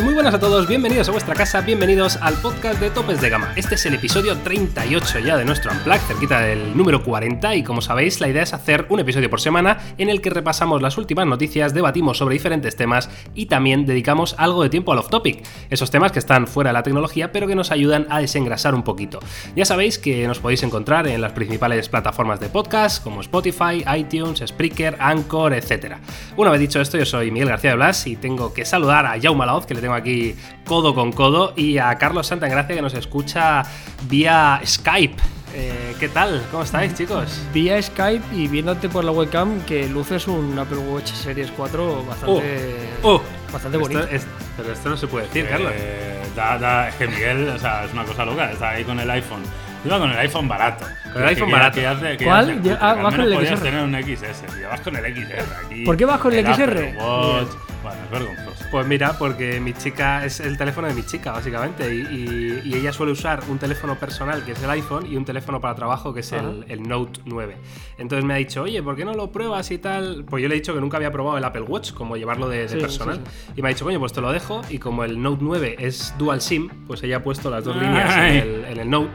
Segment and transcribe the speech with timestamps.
[0.00, 3.52] Muy buenas a todos, bienvenidos a vuestra casa, bienvenidos al podcast de Topes de Gama.
[3.56, 7.82] Este es el episodio 38 ya de nuestro Unplug, cerquita del número 40 y como
[7.82, 11.26] sabéis la idea es hacer un episodio por semana en el que repasamos las últimas
[11.26, 16.10] noticias, debatimos sobre diferentes temas y también dedicamos algo de tiempo al off-topic, esos temas
[16.10, 19.20] que están fuera de la tecnología pero que nos ayudan a desengrasar un poquito.
[19.56, 24.42] Ya sabéis que nos podéis encontrar en las principales plataformas de podcast como Spotify, iTunes,
[24.46, 25.96] Spreaker, Anchor, etc.
[26.38, 29.20] Una vez dicho esto, yo soy Miguel García de Blas y tengo que saludar a
[29.20, 32.94] Jaume Laoz, que le tengo aquí codo con codo, y a Carlos Santagracia, que nos
[32.94, 33.62] escucha
[34.08, 35.16] vía Skype.
[35.54, 36.42] Eh, ¿Qué tal?
[36.50, 37.42] ¿Cómo estáis, chicos?
[37.52, 42.74] Vía Skype y viéndote por la webcam que luces un Apple Watch Series 4 bastante,
[43.02, 43.22] Oh, oh.
[43.52, 44.14] bastante Esto bonito.
[44.14, 45.70] es- pero esto no se puede decir, Carlos.
[45.74, 48.98] Eh, da- da- es que Miguel, o sea, es una cosa loca, está ahí con
[48.98, 49.42] el iPhone.
[49.84, 50.86] Iba con el iPhone barato.
[51.12, 51.74] Con el iPhone Que- barato.
[51.80, 52.58] que hace- que ¿Cuál?
[52.60, 53.60] hace- ah, vas con el XR.
[53.62, 55.84] tener un XS, tío, vas con el XR aquí.
[55.84, 56.72] ¿Por qué vas con el XR?
[56.88, 57.48] Apple Watch.
[57.82, 58.51] Bueno, es vergonzoso.
[58.72, 62.74] Pues mira, porque mi chica es el teléfono de mi chica, básicamente, y, y- y
[62.74, 66.14] ella suele usar un teléfono personal, que es el iPhone, y un teléfono para trabajo,
[66.14, 67.54] que es el, el Note 9.
[67.98, 70.24] Entonces me ha dicho, oye, ¿por qué no lo pruebas y tal?
[70.24, 72.60] Pues yo le he dicho que nunca había probado el Apple Watch, como llevarlo de,
[72.62, 73.16] de Sí, personal.
[73.22, 75.76] sí, Y me ha dicho, coño, pues te lo dejo, y como el Note 9
[75.78, 77.86] es dual SIM, pues ella ha puesto las dos Ay.
[77.86, 79.10] líneas en el, en el Note.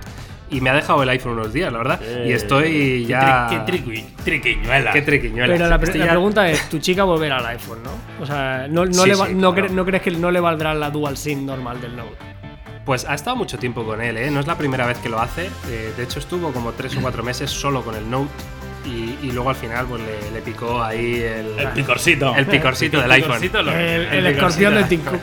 [0.50, 2.00] Y me ha dejado el iPhone unos días, la verdad.
[2.26, 3.50] y estoy Qué ya.
[3.50, 4.92] tri- Qué, triqui- triquiñuela.
[4.94, 5.54] Qué triquiñuela.
[5.54, 7.92] Pero la, Estoy la ya- pregunta es, ¿tu chica volverá al iPhone, no?
[8.24, 9.68] O sea, ¿no, no, Sí, le va- sí, no, claro.
[9.70, 12.16] cre- no crees que no le valdrá la Dual SIM normal del Note?
[12.86, 14.32] Pues ha estado mucho tiempo con él, ¿eh?
[14.32, 15.50] No es la primera vez que lo hace.
[15.70, 18.30] Eh, de hecho, estuvo como tres o cuatro meses solo con el Note.
[18.86, 22.34] Y, y luego al final pues le, le picó ahí el, El picorcito.
[22.34, 23.42] el picorcito del El iPhone.
[23.66, 25.20] lo- El, el escorpión de de Tim Cook.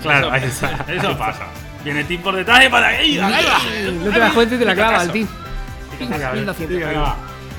[0.00, 0.86] Claro, Eso, ahí está.
[0.94, 1.48] Eso pasa.
[1.88, 3.18] Viene Tim por detrás y para ahí.
[3.18, 3.94] ahí va.
[4.04, 5.26] No te das cuenta y te la clava al Tim.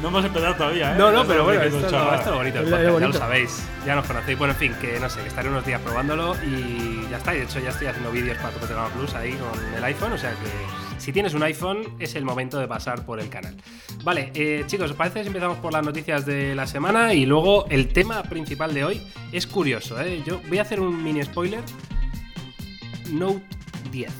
[0.02, 0.98] No hemos empezado todavía, ¿eh?
[1.00, 2.20] No, no, pero bueno, esto, son no, chorradas.
[2.20, 4.38] esto es bonito, el podcast, ya lo sabéis, ya nos conocéis.
[4.38, 7.34] Bueno, en fin, que no sé, que estaré unos días probándolo y ya está.
[7.34, 9.84] y De hecho, ya estoy haciendo vídeos para Tope de Gama Plus ahí con el
[9.84, 13.30] iPhone, o sea que si tienes un iPhone es el momento de pasar por el
[13.30, 13.58] canal.
[14.04, 17.16] Vale, eh, chicos, ¿os parece si empezamos por las noticias de la semana?
[17.16, 19.02] Y luego el tema principal de hoy
[19.32, 20.22] es curioso, ¿eh?
[20.24, 21.62] Yo voy a hacer un mini spoiler.
[23.12, 23.59] Note
[23.92, 24.12] 10.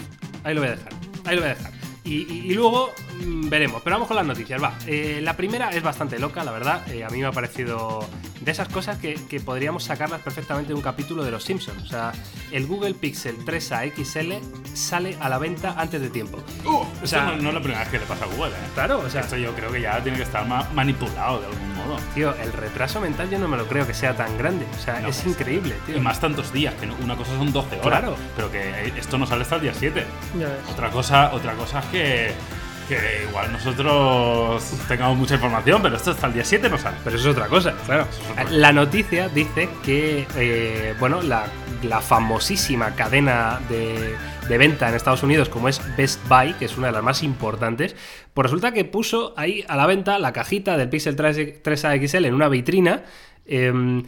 [0.44, 0.94] Ahí lo voy a dejar.
[1.26, 1.79] Ahí lo voy a dejar.
[2.10, 2.94] Y, y- y luego
[3.24, 3.82] mm, veremos.
[3.84, 4.62] Pero vamos con las noticias.
[4.62, 4.74] Va.
[4.88, 6.88] Eh, la primera es bastante loca, la verdad.
[6.92, 8.04] Eh, a mí me ha parecido
[8.42, 11.84] de esas cosas que, que podríamos sacarlas perfectamente de un capítulo de Los Simpsons.
[11.84, 12.12] O sea,
[12.52, 14.34] el Google Pixel 3A XL
[14.74, 16.40] sale a la venta antes de tiempo.
[16.66, 18.70] Uh, O sea- no, no es la primera vez que le pasa a Google, ¿eh?
[18.74, 21.76] Claro, o sea, Esto yo creo que ya tiene que estar ma- manipulado de algún
[21.76, 21.98] modo.
[22.16, 24.66] tío, el retraso mental yo no me lo creo que sea tan grande.
[24.78, 25.98] O sea, No, es increíble, tío.
[25.98, 27.82] Y más tantos días, que una cosa son 12 horas.
[28.00, 28.16] Claro.
[28.36, 30.06] Pero que eh, esto no sale hasta el día 7.
[30.40, 30.56] Ya ves.
[30.72, 31.99] Otra cosa, otra cosa es que,
[32.90, 36.98] que igual nosotros tengamos mucha información, pero esto hasta el día 7 no sale.
[37.04, 38.08] Pero eso es otra cosa, claro.
[38.50, 41.48] La noticia dice que, eh, bueno, la,
[42.02, 46.94] famosísima cadena de, venta en Estados Unidos, como es Best Buy, que es una de
[46.94, 47.96] las más importantes,
[48.34, 52.26] pues resulta que puso ahí a la venta la cajita del Pixel 3, 3A XL
[52.26, 53.04] en una vitrina.
[53.46, 54.04] em,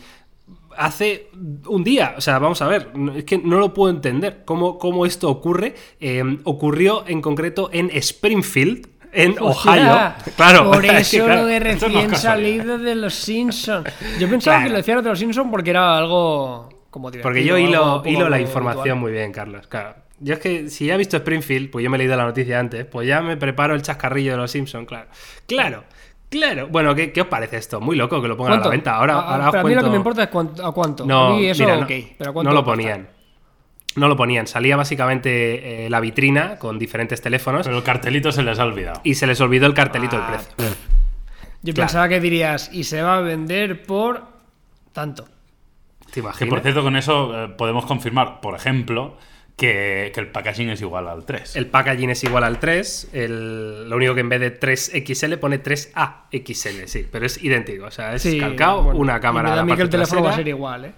[0.77, 1.29] Hace
[1.67, 5.05] un día, o sea, vamos a ver, es que no lo puedo entender cómo, cómo
[5.05, 5.75] esto ocurre.
[5.99, 10.33] Em, ocurrió en concreto en Springfield, en Hostia, Ohio.
[10.35, 13.87] Claro, Por que, eso claro, lo de no recién salido de los Simpsons.
[14.19, 14.63] Yo pensaba Claro.
[14.67, 17.11] que lo decían de los Simpsons porque era algo como.
[17.11, 19.67] Porque yo hilo, hilo la información muy bien, Carlos.
[19.67, 19.95] Claro.
[20.23, 22.59] Yo es que si ya he visto Springfield, pues yo me he leído la noticia
[22.59, 25.07] antes, pues ya me preparo el chascarrillo de los Simpsons, claro.
[25.47, 25.83] Claro,
[26.31, 26.67] claro.
[26.69, 27.79] Bueno, ¿qué, qué os parece esto?
[27.79, 28.95] Muy loco que lo pongan a la venta.
[28.95, 31.05] Ahora, Ah, ahora os pero a mí lo que me importa es cuánto- a cuánto.
[31.05, 31.91] No, a mí eso mira, no, ok.
[32.17, 33.07] Pero ¿a cuánto no lo ponían.
[33.95, 34.47] No lo ponían.
[34.47, 39.01] Salía básicamente eh, la vitrina con diferentes teléfonos Pero el cartelito se les ha olvidado.
[39.03, 40.77] y se les olvidó el cartelito Ah, del precio.
[41.61, 41.87] Yo Claro.
[41.87, 44.23] pensaba que dirías, y se va a vender por
[44.93, 45.25] tanto.
[46.05, 46.49] ¿Te Que imaginas?
[46.49, 49.17] por cierto, con eso eh, podemos confirmar, por ejemplo,
[49.61, 51.55] que, que el packaging es igual al 3.
[51.55, 55.61] El packaging es igual al 3, el- lo único que en vez de 3XL pone
[55.61, 59.49] 3AXL, sí, pero es idéntico, o sea, es Sí, calcado, bueno, una cámara.
[59.49, 60.91] Y me da a la mí que el teléfono va a ser igual, ¿eh?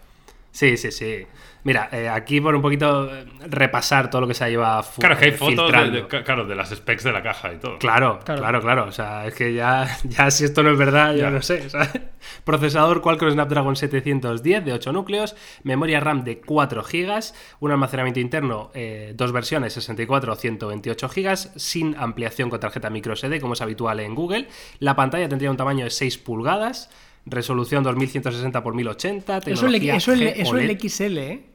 [0.53, 1.25] Sí, sí, sí.
[1.65, 5.13] Mira, eh, aquí por un poquito eh, repasar todo lo que se lleva fu- Claro,
[5.15, 7.79] es que hay eh, fotos de, claro, de las specs de la caja y todo.
[7.79, 8.41] Claro, Claro.
[8.41, 11.29] claro, claro, O sea, es que ya, ya si esto no es verdad, yo Ya.
[11.31, 11.69] no sé.
[11.69, 11.89] ¿sabes?
[12.43, 17.19] Procesador Qualcomm Snapdragon 710 de 8 núcleos, memoria RAM de 4 GB,
[17.61, 23.39] un almacenamiento interno, eh, dos versiones, 64 o 128 GB, sin ampliación con tarjeta microSD,
[23.39, 24.47] como es habitual en Google.
[24.79, 26.89] La pantalla tendría un tamaño de 6 pulgadas,
[27.25, 30.79] resolución 2160 x 1080, Eso es el, eso, el, G eso el.
[30.79, 31.45] XL, ¿eh?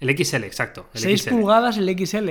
[0.00, 0.88] El XL, exacto.
[0.94, 1.30] El 6 XL.
[1.30, 2.28] pulgadas el XL.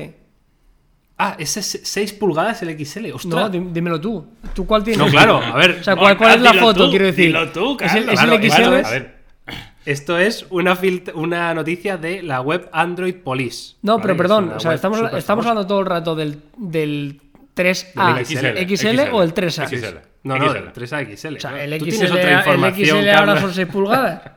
[1.17, 3.07] Ah, ese es 6 pulgadas el XL.
[3.09, 3.51] No, ¡Ostras!
[3.51, 4.25] dí- dímelo tú.
[4.53, 4.97] ¿Tú cuál tienes?
[5.03, 5.77] No, claro, a ver.
[5.81, 7.27] O sea, ¿cuál, No, cuál es la dilo foto, tú, quiero decir?
[7.27, 8.13] dilo tú, ¿Es el, Carlos.
[8.13, 8.69] es Claro, el XL?
[8.69, 9.23] Bueno, a ver,
[9.85, 10.77] Esto es una,
[11.15, 13.75] una noticia de la web Android Police.
[13.81, 14.01] No, ¿vale?
[14.03, 17.19] pero perdón, o sea, estamos, estamos hablando todo el rato del, del
[17.55, 20.01] 3A Del XL, XL, o el 3A.
[20.23, 20.27] XL.
[20.27, 20.57] No, no, XL.
[20.57, 21.35] el 3A XL.
[21.35, 21.57] O sea, ¿no?
[21.57, 24.21] el Tú XL, tienes otra el información, XL ahora son 6 pulgadas.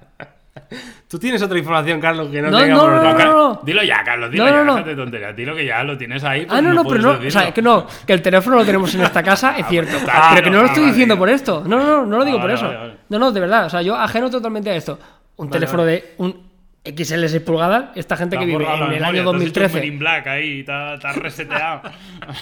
[1.09, 3.25] Tú tienes otra información, Carlos, que no, No, tengamos no, no, no,
[3.55, 3.61] no.
[3.63, 5.37] Dilo ya, Carlos, dilo No, ya, no, tonterías.
[5.37, 6.45] Dilo que ya lo tienes ahí.
[6.47, 7.11] pues Ah, no, no, pero no.
[7.11, 7.31] O decirlo.
[7.31, 9.93] sea, que no, que el teléfono lo tenemos en esta casa, es cierto.
[9.93, 10.93] pues está, pero que no lo ah, estoy vale.
[10.93, 11.63] diciendo por esto.
[11.65, 12.67] No, no, no, no lo digo Ah, por vale, eso.
[12.67, 12.95] vale, vale.
[13.09, 13.67] No, no, de verdad.
[13.67, 14.99] O sea, yo ajeno totalmente a esto.
[15.37, 15.93] Un Vale, teléfono vale.
[15.93, 16.46] de un
[16.95, 19.31] XL 6 pulgadas, esta gente Te que vive en el memoria, año te has hecho
[19.31, 19.81] un 2013.
[19.81, 21.81] Men in Black ahí, has reseteado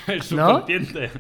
[0.08, 0.25] el ¿No?
[0.25, 1.11] subconsciente.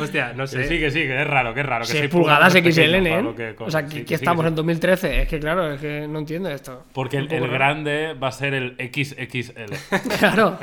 [0.00, 0.68] Hostia, no Que sé.
[0.68, 1.82] sí, que sí, que es raro, que es raro.
[1.82, 3.56] Que 6 seis pulgadas es XL, pequeño ¿eh?
[3.58, 4.56] O sea, sí, que, que que sí, estamos que en sí.
[4.56, 5.22] 2013.
[5.22, 6.84] Es que claro, es que no entiendo esto.
[6.92, 9.72] Porque el, grande va a ser el XXL.
[10.18, 10.58] Claro,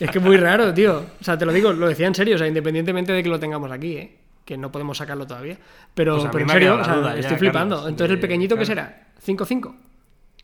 [0.00, 1.04] es que es muy raro, tío.
[1.20, 3.38] O sea, te lo digo, lo decía en serio, o sea, independientemente de que lo
[3.38, 4.16] tengamos aquí, ¿eh?
[4.44, 5.56] Que no podemos sacarlo todavía.
[5.94, 7.76] Pero, Pues pero en serio, quedado o la sea, duda ya, estoy flipando.
[7.76, 9.02] Carlos, Entonces, ¿el pequeñito qué será?
[9.24, 9.74] ¿5-5?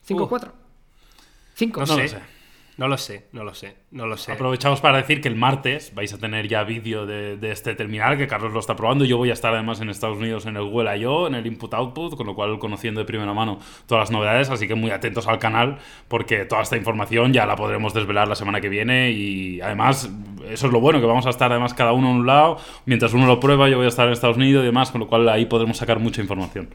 [0.09, 0.53] ¿5-4?
[1.55, 1.81] 5.
[1.81, 2.09] No, No lo sé.
[2.09, 2.41] sé.
[2.77, 4.33] No lo sé, no lo sé, no lo sé.
[4.33, 8.17] Aprovechamos para decir que el martes vais a tener ya vídeo de, de este terminal,
[8.17, 9.05] que Carlos lo está probando.
[9.05, 11.75] Yo voy a estar además en Estados Unidos en el Google I.O., en el Input
[11.75, 14.49] Output, con lo cual conociendo de primera mano todas las novedades.
[14.49, 15.77] Así que muy atentos al canal,
[16.09, 19.11] porque toda esta información ya la podremos desvelar la semana que viene.
[19.11, 20.09] Y además,
[20.49, 22.57] eso es lo bueno, que vamos a estar además cada uno en un lado.
[22.87, 25.07] Mientras uno lo prueba, yo voy a estar en Estados Unidos y demás, con lo
[25.07, 26.71] cual ahí podremos sacar mucha información.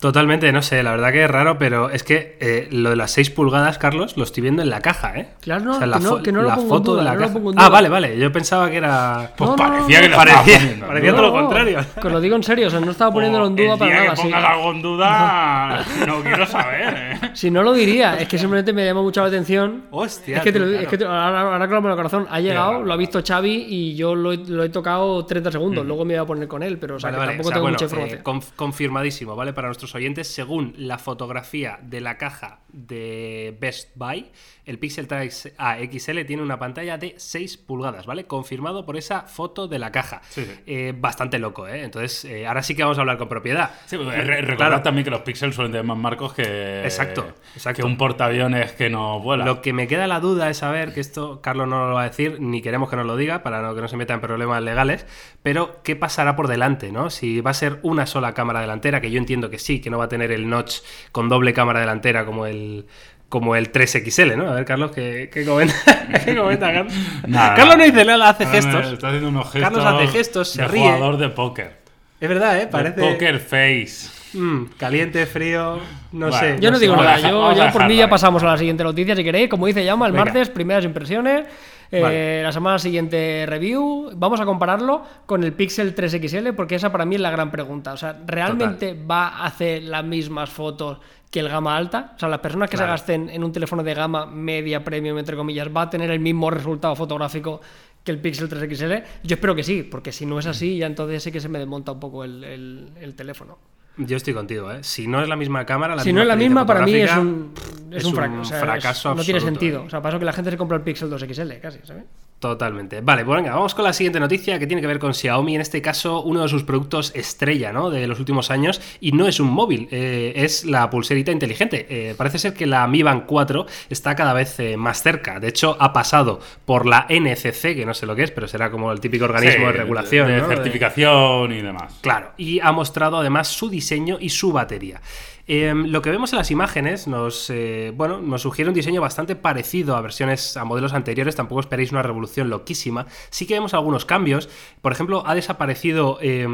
[0.00, 3.10] Totalmente, no sé, la verdad que es raro, pero es que eh, lo de las
[3.10, 5.28] 6 pulgadas, Carlos, lo estoy viendo en la caja, ¿eh?
[5.42, 7.14] Claro, no, la que no- fo- que no lo la pongo foto duda, de la
[7.14, 7.38] lo caja.
[7.56, 9.32] Ah, vale, vale, yo pensaba que era...
[9.36, 10.16] Pues parecía no, que no.
[10.16, 11.16] lo Parecía- parecía ¿no?
[11.18, 11.80] todo lo contrario.
[12.00, 14.00] Que lo digo en serio, o sea, no estaba poniéndolo en duda el para día
[14.00, 14.10] nada.
[14.12, 14.22] que sí.
[14.22, 17.30] pongas algo en duda, no quiero saber, ¿eh?
[17.34, 19.82] Si no lo diría, es que simplemente me llama mucho la atención.
[19.90, 22.92] Hostia, es que, te lo- es que te- ahora, ahora el corazón, ha llegado, lo
[22.92, 25.84] ha visto Xavi y yo lo he, lo he tocado 30 segundos.
[25.84, 27.50] Luego me voy a poner con él, pero o sea, Vale, que vale, tampoco o
[27.50, 28.24] sea, tengo bueno, mucha eh, información.
[28.24, 29.52] conf- confirmadísimo, ¿vale?
[29.52, 34.30] Para nuestros oyentes, según la fotografía de la caja de Best Buy,
[34.64, 38.24] el Pixel 3 A XL tiene una pantalla de 6 pulgadas, ¿vale?
[38.26, 40.22] Confirmado por esa foto de la caja.
[40.28, 40.52] Sí, sí.
[40.66, 41.82] Eh, bastante loco, ¿eh?
[41.82, 43.70] Entonces, eh, ahora sí que vamos a hablar con propiedad.
[43.86, 44.82] Sí, re- recordad Claro.
[44.82, 46.82] también que los píxeles suelen tener más marcos que.
[46.84, 47.82] Exacto, exacto.
[47.82, 49.44] Que un portaaviones que no vuela.
[49.44, 52.08] Lo que me queda la duda es saber, que esto Carlos no lo va a
[52.08, 54.62] decir, ni queremos que nos lo diga, para no, que no se meta en problemas
[54.62, 55.06] legales,
[55.42, 56.92] pero ¿qué pasará por delante?
[56.92, 57.10] ¿no?
[57.10, 59.98] Si va a ser una sola cámara delantera, que yo entiendo que sí, que no
[59.98, 60.78] va a tener el notch
[61.12, 62.86] con doble cámara delantera como el
[63.28, 64.50] como el 3XL, ¿no?
[64.50, 65.74] A ver, Carlos, ¿qué, qué comenta?
[66.24, 66.92] ¿Qué comenta, Carlos?
[67.28, 68.92] Nada, Carlos no dice nada, hace gestos.
[68.92, 69.62] Está haciendo unos gestos.
[69.62, 70.82] Carlos hace gestos, se de ríe.
[70.82, 71.76] jugador de póker.
[72.20, 72.60] Es verdad, ¿eh?
[72.60, 74.10] De Parece Poker face.
[74.32, 75.78] Mm, caliente, frío,
[76.12, 76.56] no Bueno, sé.
[76.60, 78.82] Yo no digo nada, yo, vamos a yo por mí ya pasamos a la siguiente
[78.84, 79.48] noticia, si queréis.
[79.48, 80.24] Como dice Llama, el Venga.
[80.24, 81.46] martes, primeras impresiones.
[81.92, 82.42] Eh, Vale.
[82.42, 84.10] La semana siguiente review.
[84.14, 87.92] Vamos a compararlo con el Pixel 3XL porque esa para mí es la gran pregunta.
[87.92, 90.98] O sea, ¿realmente va a hacer las mismas fotos
[91.30, 92.12] que el gama alta?
[92.16, 92.92] O sea, las personas que Claro.
[92.92, 96.20] se gasten en un teléfono de gama media, premium, entre comillas, ¿va a tener el
[96.20, 97.60] mismo resultado fotográfico
[98.04, 99.04] que el Pixel 3XL?
[99.24, 101.58] Yo espero que sí, porque si no es así, ya entonces sí que se me
[101.58, 103.58] desmonta un poco el, el- el teléfono.
[104.06, 104.78] Yo estoy contigo, ¿eh?
[104.82, 107.14] Si no es la misma cámara, la si no es la misma, para mí es
[107.16, 107.52] un,
[107.90, 109.82] es un, frac- o sea, es- fracaso No tiene sentido.
[109.82, 109.86] ¿eh?
[109.86, 112.04] O sea, para eso que la gente se compra el Pixel 2 XL, casi, ¿sabes?
[112.40, 113.02] Totalmente.
[113.02, 115.60] Vale, pues venga, vamos con la siguiente noticia que tiene que ver con Xiaomi, en
[115.60, 117.90] este caso uno de sus productos estrella ¿no?
[117.90, 121.86] de los últimos años, y no es un móvil, eh, es la pulserita inteligente.
[121.90, 125.48] Eh, parece ser que la Mi Band 4 está cada vez eh, más cerca, de
[125.48, 128.90] hecho ha pasado por la NCC, que no sé lo que es, pero será como
[128.90, 130.28] el típico organismo Sí, de regulación.
[130.28, 130.48] De, ¿no?
[130.48, 131.98] De- certificación y demás.
[132.00, 135.02] Claro, y ha mostrado además su diseño y su batería.
[135.46, 139.36] Eh, lo que vemos en las imágenes nos, eh, bueno, nos sugiere un diseño bastante
[139.36, 143.06] parecido a versiones, a modelos anteriores, tampoco esperéis una revolución loquísima.
[143.30, 144.48] Sí que vemos algunos cambios.
[144.80, 146.46] Por ejemplo, ha desaparecido eh,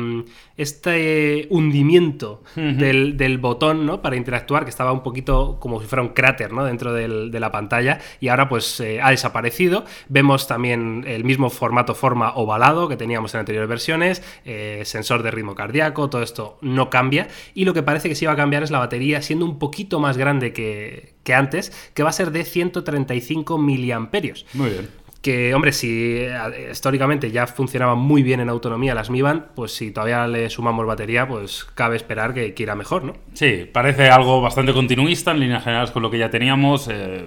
[0.57, 4.03] este hundimiento del, del botón ¿no?
[4.03, 6.65] para interactuar, que estaba un poquito como si fuera un cráter ¿no?
[6.65, 9.85] dentro del- de la pantalla, y ahora pues eh, ha desaparecido.
[10.09, 15.31] Vemos también el mismo formato forma ovalado que teníamos en anteriores versiones, eh, sensor de
[15.31, 18.63] ritmo cardíaco, todo esto no cambia, y lo que parece que sí va a cambiar
[18.63, 22.31] es la batería siendo un poquito más grande que, que antes, que va a ser
[22.31, 24.47] de 135 miliamperios.
[24.55, 24.89] Muy bien.
[25.27, 29.73] Que, hombre, si eh, históricamente ya funcionaban muy bien en autonomía las Mi Band, pues
[29.73, 33.15] si todavía le sumamos batería, pues cabe esperar que, que irá mejor, ¿no?
[33.33, 36.87] Sí, parece algo bastante continuista en líneas generales con lo que ya teníamos.
[36.89, 37.25] eh,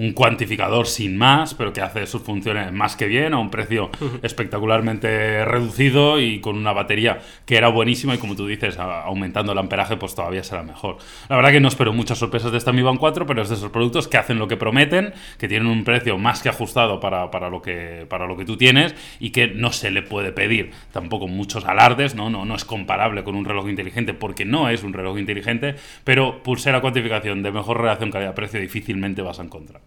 [0.00, 3.90] un cuantificador sin más, pero que hace sus funciones más que bien, a un precio
[4.22, 9.58] espectacularmente reducido y con una batería que era buenísima y como tú dices, aumentando el
[9.58, 10.96] amperaje, pues todavía será mejor.
[11.28, 13.56] La verdad que no espero muchas sorpresas de esta Mi Band 4, pero es de
[13.56, 17.19] esos productos que hacen lo que prometen, que tienen un precio más que ajustado para
[17.30, 20.70] para, lo que, para lo que tú tienes y que no se le puede pedir
[20.92, 22.30] tampoco muchos alardes, ¿no?
[22.30, 25.74] No, no es comparable con un reloj inteligente porque no es un reloj inteligente,
[26.04, 29.82] pero pulsera cuantificación de mejor relación calidad-precio difícilmente vas a encontrar.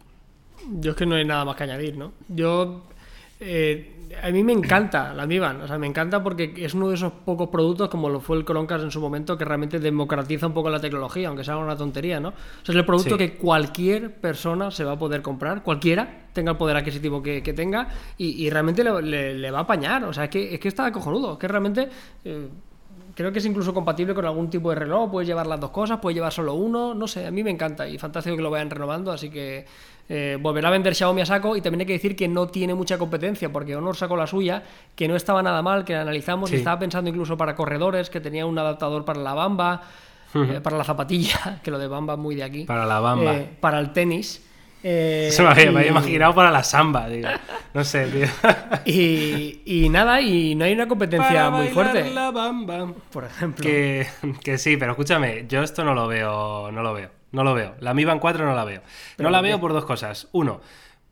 [0.80, 2.14] Yo es que no hay nada más que añadir, ¿no?
[2.28, 2.84] Yo.
[3.40, 3.90] eh,
[4.22, 6.96] a mí me encanta la Mi Band, o sea, me encanta porque es uno de
[6.96, 10.54] esos pocos productos, como lo fue el Chromecast en su momento, que realmente democratiza un
[10.54, 12.30] poco la tecnología, aunque sea una tontería, ¿no?
[12.30, 12.34] O
[12.66, 13.18] sea, es el producto Sí.
[13.18, 17.54] que cualquier persona se va a poder comprar, cualquiera, tenga el poder adquisitivo que, que
[17.54, 20.04] tenga, y, y realmente le, le- le va a apañar.
[20.06, 21.90] O sea, es que, es que está cojonudo, es que realmente.
[22.26, 22.48] eh,
[23.16, 26.00] Creo que es incluso compatible con algún tipo de reloj, puedes llevar las dos cosas,
[26.00, 28.72] puedes llevar solo uno, no sé, a mí me encanta y fantástico que lo vayan
[28.72, 29.68] renovando, así que
[30.10, 32.74] eh, volverá a vender Xiaomi a saco y también hay que decir que no tiene
[32.74, 34.64] mucha competencia porque Honor sacó la suya,
[34.96, 36.56] que no estaba nada mal, que la analizamos Sí.
[36.56, 39.82] y estaba pensando incluso para corredores, que tenía un adaptador para la bamba,
[40.36, 43.34] eh, para la zapatilla, que lo de bamba muy de aquí, Para la bamba.
[43.36, 44.44] eh, para el tenis.
[44.84, 47.30] eh, Se me había, me había imaginado para la samba, digo.
[47.74, 48.28] No sé, tío.
[48.86, 52.92] Y, y nada, y no hay una competencia Para muy fuerte, la bamba.
[53.12, 53.64] por ejemplo.
[53.64, 54.06] Que,
[54.44, 57.76] que sí, pero escúchame, yo esto no lo veo, no lo veo, no lo veo.
[57.82, 58.82] La Mi Band 4 no la veo.
[59.18, 60.30] ¿Pero No la veo por dos cosas.
[60.32, 60.62] Uno,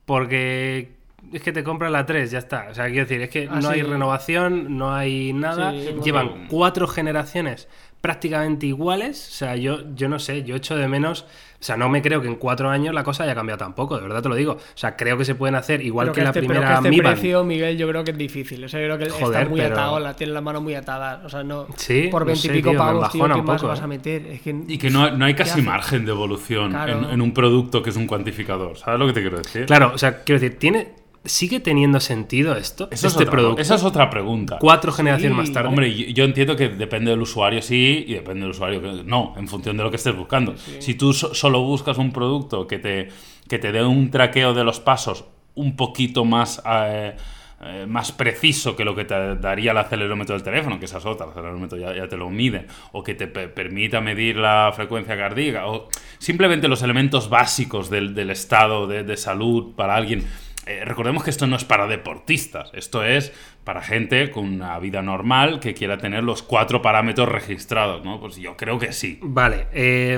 [0.05, 0.93] porque
[1.33, 2.67] es que te compras la 3, ya está.
[2.71, 5.71] O sea, quiero decir, es que Ah, no hay renovación, no hay nada.
[5.71, 7.67] Sí, Llevan cuatro generaciones
[8.01, 9.27] prácticamente iguales.
[9.29, 11.25] O sea, yo, yo no sé, yo echo de menos.
[11.61, 14.01] O sea, no me creo que en cuatro años la cosa haya cambiado tampoco, de
[14.01, 14.53] verdad te lo digo.
[14.53, 16.73] O sea, creo que se pueden hacer igual Pero que, la este, pero primera que
[16.77, 17.13] este Mi Band.
[17.13, 18.63] precio, Miguel, yo creo que es difícil.
[18.65, 20.73] O sea, yo creo que Joder, está muy pero- atado, la, tiene la mano muy
[20.73, 21.21] atada.
[21.23, 21.67] O sea, no.
[21.75, 23.83] Sí, por no 20 y sé, pavos, tío, ¿qué un más poco, vas eh.
[23.83, 24.25] a meter?
[24.25, 26.93] Es que, Y que no, no hay ¿qué casi margen de evolución Claro.
[26.93, 28.75] en, en un producto que es un cuantificador.
[28.79, 29.67] ¿Sabes lo que te quiero decir?
[29.67, 30.87] Claro, o sea, quiero decir, ¿tiene,
[31.25, 32.85] ¿sigue teniendo sentido esto?
[32.91, 33.61] Esa es este otra- producto.
[33.61, 34.57] Esa es otra pregunta.
[34.59, 35.41] Cuatro generaciones Sí.
[35.41, 35.69] más tarde.
[35.69, 39.33] Hombre, yo, yo entiendo que depende del usuario sí y depende del usuario que no,
[39.37, 40.55] en función de lo que estés buscando.
[40.79, 43.09] Si tú so- solo buscas un producto que te,
[43.47, 47.15] que te dé un traqueo de los pasos un poquito más, eh,
[47.63, 51.05] eh, más preciso que lo que te daría el acelerómetro del teléfono, que esa es
[51.05, 54.71] otra, el acelerómetro ya, ya te lo mide, o que te pe- permita medir la
[54.75, 55.87] frecuencia cardíaca, o
[56.17, 60.25] simplemente los elementos básicos del, del estado de, de salud para alguien.
[60.71, 65.01] Eh, recordemos que esto no es para deportistas, esto es para gente con una vida
[65.01, 68.19] normal que quiera tener los cuatro parámetros registrados, ¿no?
[68.19, 69.19] Pues yo creo que sí.
[69.21, 70.17] Vale, eh,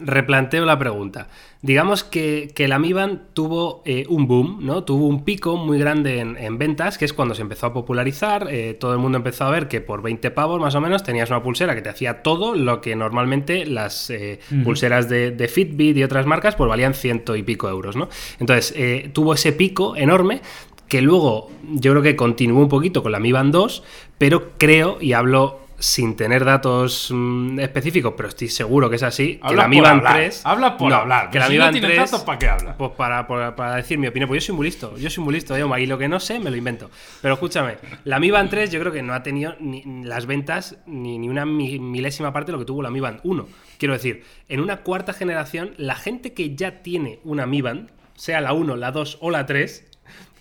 [0.00, 1.28] replanteo la pregunta.
[1.62, 4.82] Digamos que, que la Mi Band tuvo eh, un boom, ¿no?
[4.82, 8.48] Tuvo un pico muy grande en, en ventas, que es cuando se empezó a popularizar.
[8.50, 11.28] eh, todo el mundo empezó a ver que por 20 pavos más o menos tenías
[11.30, 14.10] una pulsera que te hacía todo lo que normalmente las
[14.64, 18.08] pulseras de, de Fitbit y otras marcas pues valían ciento y pico euros, ¿no?
[18.38, 20.40] Entonces, tuvo ese pico enorme
[20.88, 23.82] que luego yo creo que continuó un poquito con la Mi Band 2,
[24.18, 29.36] pero creo, y hablo sin tener datos mm, específicos, pero estoy seguro que es así,
[29.36, 30.42] que Habla la Mi Band hablar, 3...
[30.44, 32.10] habla por hablar, Que la si Mi no Band tienes 3...
[32.10, 32.74] datos, ¿para qué hablas?
[32.76, 35.32] Pues para, para- para decir mi opinión, pues yo soy muy listo, yo soy muy
[35.32, 36.90] listo, y lo que no sé me lo invento.
[37.22, 40.76] Pero escúchame, la Mi Band 3 yo creo que no ha tenido ni las ventas
[40.86, 43.46] ni, ni una mi- milésima parte de lo que tuvo la Mi Band 1.
[43.78, 47.88] Quiero decir, en una cuarta generación, la gente que ya tiene una Mi Band,
[48.20, 49.86] sea la 1, la 2 o la 3,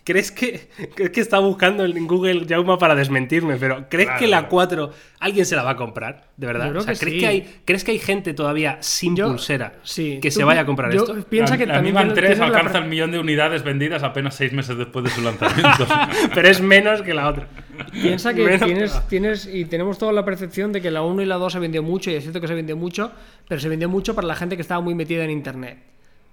[0.01, 3.57] ¿Crees que, crees que está buscando en Google Jauma para desmentirme?
[3.57, 4.49] Pero ¿crees Claro, que la claro.
[4.49, 6.29] 4 alguien se la va a comprar?
[6.35, 6.75] ¿De verdad?
[6.75, 7.19] O sea, que ¿crees, sí.
[7.19, 10.17] que hay, ¿Crees que hay gente todavía sin Yo- pulsera sí.
[10.19, 11.13] que se vaya a comprar yo esto?
[11.29, 13.19] Piensa que la, también la Mi Band tienes- 3 tienes la alcanza el millón de
[13.19, 15.85] unidades vendidas apenas seis meses después de su lanzamiento.
[16.33, 17.47] Pero es menos que la otra.
[17.91, 21.21] Piensa que Menos tienes, que tienes, y tenemos toda la percepción de que la 1
[21.21, 23.11] y la 2 se vendió mucho, y es cierto que se vendió mucho,
[23.47, 25.77] pero se vendió mucho para la gente que estaba muy metida en internet.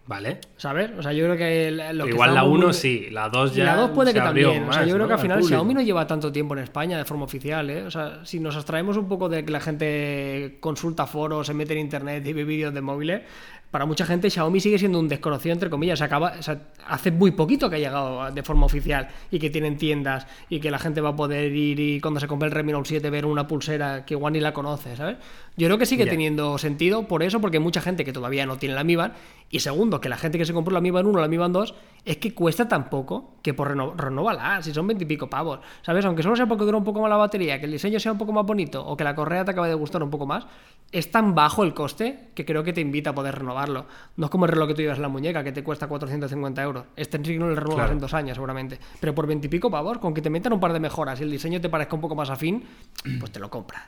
[0.09, 0.39] Vale.
[0.57, 0.93] ¿Sabes?
[0.97, 3.53] O sea, yo creo que lo que Igual la estábamos 1 muy- sí, la 2
[3.53, 3.65] Y ya.
[3.65, 4.47] la 2 puede que también.
[4.49, 5.09] o sea, más, yo creo ¿no?
[5.09, 5.43] que al final.
[5.43, 7.69] Xiaomi no lleva tanto tiempo en España de forma oficial.
[7.71, 7.83] ¿eh?
[7.83, 11.73] O sea, si nos abstraemos un poco de que la gente consulta foros, se mete
[11.73, 13.23] en internet y ve vídeos de móviles,
[13.71, 15.99] para mucha gente Xiaomi sigue siendo un desconocido, entre comillas.
[15.99, 19.51] Se acaba, o sea, hace muy poquito que ha llegado de forma oficial y que
[19.51, 22.55] tienen tiendas y que la gente va a poder ir y cuando se compre el
[22.55, 25.17] Redmi Note 7 ver una pulsera que igual ni la conoce, ¿sabes?
[25.59, 28.59] Yo creo que sigue teniendo sentido por eso, porque hay mucha gente que todavía no
[28.59, 29.15] tiene la Mi Band.
[29.49, 31.39] Y segundo, que la gente que se compró la Mi Band 1 o la Mi
[31.39, 35.07] Band 2 es que cuesta tan poco que por reno renóvala, si son 20 y
[35.07, 35.61] pico pavos.
[35.81, 36.05] ¿Sabes?
[36.05, 38.19] Aunque solo sea porque dura un poco más la batería, que el diseño sea un
[38.19, 40.47] poco más bonito o que la correa te acabe de gustar un poco más,
[40.93, 43.87] es tan bajo el coste que creo que te invita a poder renovarlo.
[44.17, 46.63] No es como el reloj que tú llevas en la muñeca, que te cuesta 450
[46.63, 46.85] euros.
[46.97, 47.93] Este en sí no lo renuevas Claro.
[47.93, 48.79] en dos años, seguramente.
[49.01, 51.23] Pero por 20 y pico pavos, con que te metan un par de mejoras y
[51.25, 52.65] el diseño te parezca un poco más afín,
[53.21, 53.83] pues te lo compras.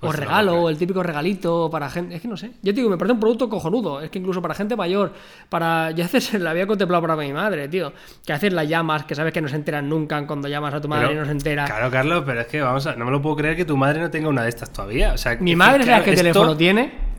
[0.00, 2.16] Pues o regalo, o el típico regalito para gente.
[2.16, 2.48] Es que no sé.
[2.62, 4.02] Yo te digo, me parece un producto cojonudo.
[4.02, 5.12] Es que incluso para gente mayor,
[5.48, 5.90] para.
[5.96, 7.90] Yo a veces la había contemplado para mi madre, tío.
[8.26, 10.80] Que a veces las llamas, que sabes que no se enteran nunca cuando llamas a
[10.80, 11.64] tu madre Pero- y no se entera.
[11.64, 12.96] Claro, Carlos, pero es que vamos a.
[12.96, 15.14] No me lo puedo creer que tu madre no tenga una de estas todavía.
[15.14, 17.13] O sea, Mi es madre, que, ¿sabes claro, qué esto- teléfono tiene?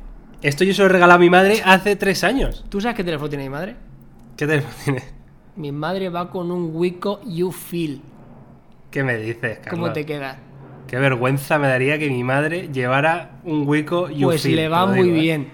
[0.46, 2.64] Esto yo se lo he regalado a mi madre hace tres años.
[2.70, 3.76] ¿Tú sabes qué teléfono tiene mi madre?
[4.38, 5.04] ¿Qué teléfono tiene?
[5.56, 8.00] Mi madre va con un Wiko You Feel.
[8.92, 9.70] ¿Qué me dices, Carlos?
[9.72, 10.38] ¿Cómo te queda?
[10.88, 14.68] Qué vergüenza me daría que mi madre llevara un Wiko You Pues Feel, le te
[14.70, 15.20] va muy digo, ¿eh?
[15.20, 15.48] bien.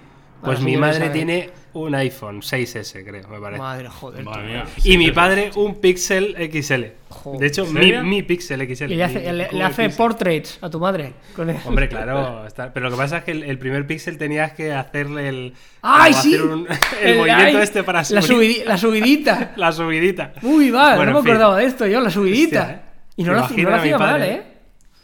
[0.43, 3.61] Pues mi madre tiene un iPhone 6S, creo, me parece.
[3.61, 4.23] Madre, joder.
[4.23, 4.65] Madre mía.
[4.83, 6.83] Y mi padre un Pixel XL.
[7.09, 7.39] Joder.
[7.39, 8.91] De hecho, ¿En mi, mi Pixel XL.
[8.91, 11.13] Y le hace, le- le hace portraits a tu madre.
[11.35, 12.45] con el- Hombre, claro.
[12.47, 15.53] está- Pero lo que pasa es que el, el primer Pixel tenías que hacerle el.
[15.81, 16.35] ¡Ay, sí!
[16.35, 16.67] hacer un-
[17.03, 18.23] el, movimiento ay, este para la, subir.
[18.61, 19.51] subidi- la subidita.
[19.57, 20.33] La subidita.
[20.41, 21.31] Uy, va, Bueno, no me fin.
[21.31, 22.61] acordaba de esto yo, la subidita.
[22.61, 22.81] Hostia, ¿eh?
[23.17, 24.23] Y no lo, no lo hacía mal.
[24.23, 24.43] ¿eh?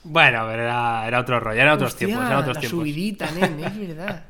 [0.03, 2.79] Bueno, pero era, era otro rollo, eran otros Hostia, tiempos, eran otros la tiempos.
[2.79, 4.23] subidita, nen, es verdad.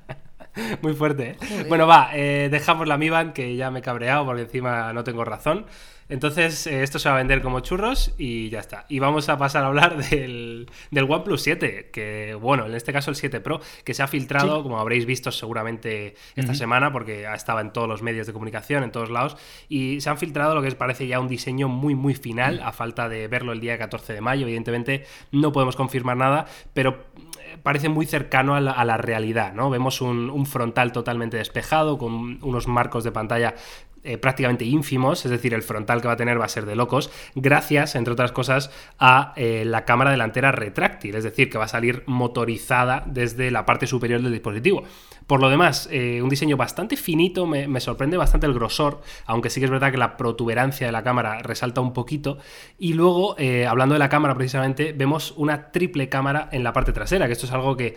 [0.81, 1.37] Muy fuerte, ¿eh?
[1.47, 1.67] Joder.
[1.67, 5.03] Bueno, va, eh, dejamos la Mi Band, que ya me he cabreado porque encima no
[5.03, 5.65] tengo razón.
[6.09, 8.85] Entonces, eh, esto se va a vender como churros y ya está.
[8.87, 13.09] Y vamos a pasar a hablar del, del OnePlus 7, que, bueno, en este caso
[13.09, 14.63] el 7 Pro, que se ha filtrado, Sí.
[14.63, 18.91] como habréis visto seguramente esta semana, porque estaba en todos los medios de comunicación, en
[18.93, 19.35] todos lados,
[19.67, 23.09] y se han filtrado lo que parece ya un diseño muy, muy final, a falta
[23.09, 24.45] de verlo el día 14 de mayo.
[24.45, 27.03] Evidentemente, no podemos confirmar nada, pero
[27.63, 29.69] parece muy cercano a la, realidad, ¿no?
[29.69, 33.55] Vemos un frontal totalmente despejado, con unos marcos de pantalla
[34.07, 36.75] eh, prácticamente ínfimos, es decir, el frontal que va a tener va a ser de
[36.75, 41.65] locos, gracias, entre otras cosas, a eh, la cámara delantera retráctil, es decir, que va
[41.65, 44.83] a salir motorizada desde la parte superior del dispositivo.
[45.27, 49.49] Por lo demás, eh, un diseño bastante finito, me, me sorprende bastante el grosor, aunque
[49.49, 52.37] sí que es verdad que la protuberancia de la cámara resalta un poquito.
[52.79, 53.35] Y luego,
[53.67, 57.45] hablando de la cámara precisamente, vemos una triple cámara en la parte trasera, que esto
[57.45, 57.95] es algo que,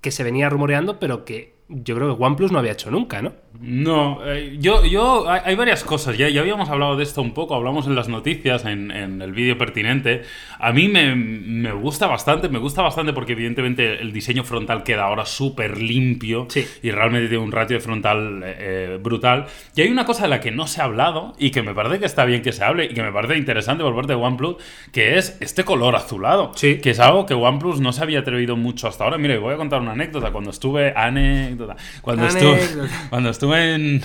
[0.00, 3.32] que se venía rumoreando, pero que yo creo que OnePlus no había hecho nunca, ¿no?
[3.60, 7.34] No, eh, yo, yo, hay, hay varias cosas, ya, ya habíamos hablado de esto un
[7.34, 10.22] poco, hablamos en las noticias, en, en el vídeo pertinente.
[10.60, 15.06] A mí me, me gusta bastante, me gusta bastante porque evidentemente el diseño frontal queda
[15.06, 16.64] ahora súper limpio Sí.
[16.84, 19.46] y realmente tiene un ratio de frontal eh, eh, brutal.
[19.74, 21.98] Y hay una cosa de la que no se ha hablado y que me parece
[21.98, 24.54] que está bien que se hable y que me parece interesante por parte de OnePlus,
[24.92, 26.52] que es este color azulado.
[26.54, 26.78] Sí.
[26.78, 29.18] Que es algo que OnePlus no se había atrevido mucho hasta ahora.
[29.18, 30.30] Mira, voy a contar una anécdota.
[30.30, 32.88] Cuando estuve, anécdota, cuando estuve, Anécdota.
[33.10, 34.02] cuando estuve en,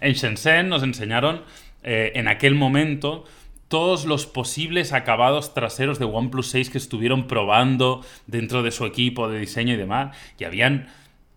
[0.00, 1.42] en Shenzhen nos enseñaron
[1.82, 3.24] eh, en aquel momento
[3.68, 9.28] todos los posibles acabados traseros de OnePlus 6 que estuvieron probando dentro de su equipo
[9.28, 10.16] de diseño y demás.
[10.38, 10.88] Y habían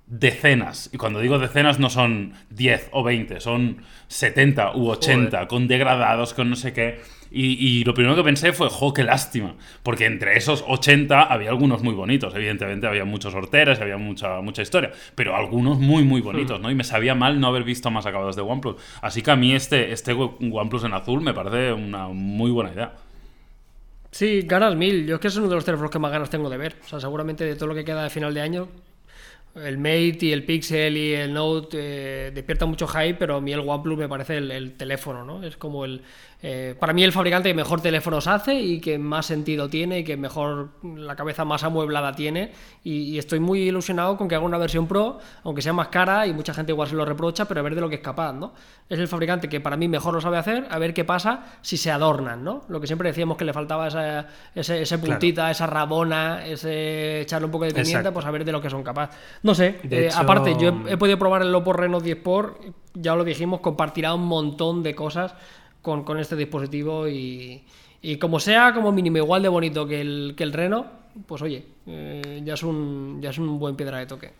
[0.07, 0.89] decenas.
[0.93, 6.33] Y cuando digo decenas no son 10 o 20, son 70 u 80, con degradados,
[6.33, 7.01] con no sé qué.
[7.29, 9.55] Y, y lo primero que pensé fue, jo, qué lástima.
[9.83, 12.33] Porque entre esos 80 había algunos muy bonitos.
[12.33, 14.91] Evidentemente había muchos horteras, había mucha, mucha historia.
[15.13, 16.71] Pero algunos muy, muy bonitos, ¿no?
[16.71, 18.77] Y me sabía mal no haber visto más acabados de OnePlus.
[19.01, 22.93] Así que a mí este, este OnePlus en azul me parece una muy buena idea.
[24.11, 25.05] Sí, ganas mil.
[25.05, 26.77] Yo es que es uno de los teléfonos que más ganas tengo de ver.
[26.85, 28.69] O sea, seguramente de todo lo que queda de final de año,
[29.63, 33.51] el Mate y el Pixel y el Note eh, despiertan mucho hype, pero a mí
[33.51, 35.43] el OnePlus me parece el, el teléfono, ¿no?
[35.43, 36.01] Es como el...
[36.43, 40.03] eh, para mí el fabricante que mejor teléfonos hace y que más sentido tiene y
[40.03, 42.51] que mejor la cabeza más amueblada tiene.
[42.83, 46.27] Y, y estoy muy ilusionado con que haga una versión Pro, aunque sea más cara
[46.27, 48.33] y mucha gente igual se lo reprocha, pero a ver de lo que es capaz,
[48.33, 48.53] ¿no?
[48.87, 51.75] Es el fabricante que para mí mejor lo sabe hacer, a ver qué pasa si
[51.75, 52.61] se adornan, ¿no?
[52.69, 57.45] Lo que siempre decíamos que le faltaba esa, ese, ese puntita, esa rabona, ese echarle
[57.45, 58.13] un poco de pimienta, Exacto.
[58.13, 59.17] pues a ver de lo que son capaces.
[59.43, 62.61] No sé, eh, hecho- aparte, yo he, he podido probar el Oppo Reno 10 Sport,
[62.93, 65.35] ya lo dijimos, compartirá un montón de cosas
[65.81, 67.63] con, este dispositivo y,
[68.01, 70.85] y como sea, como mínimo igual de bonito que el, que el Reno,
[71.25, 74.31] pues oye, eh, ya, es un, ya es un buen piedra de toque.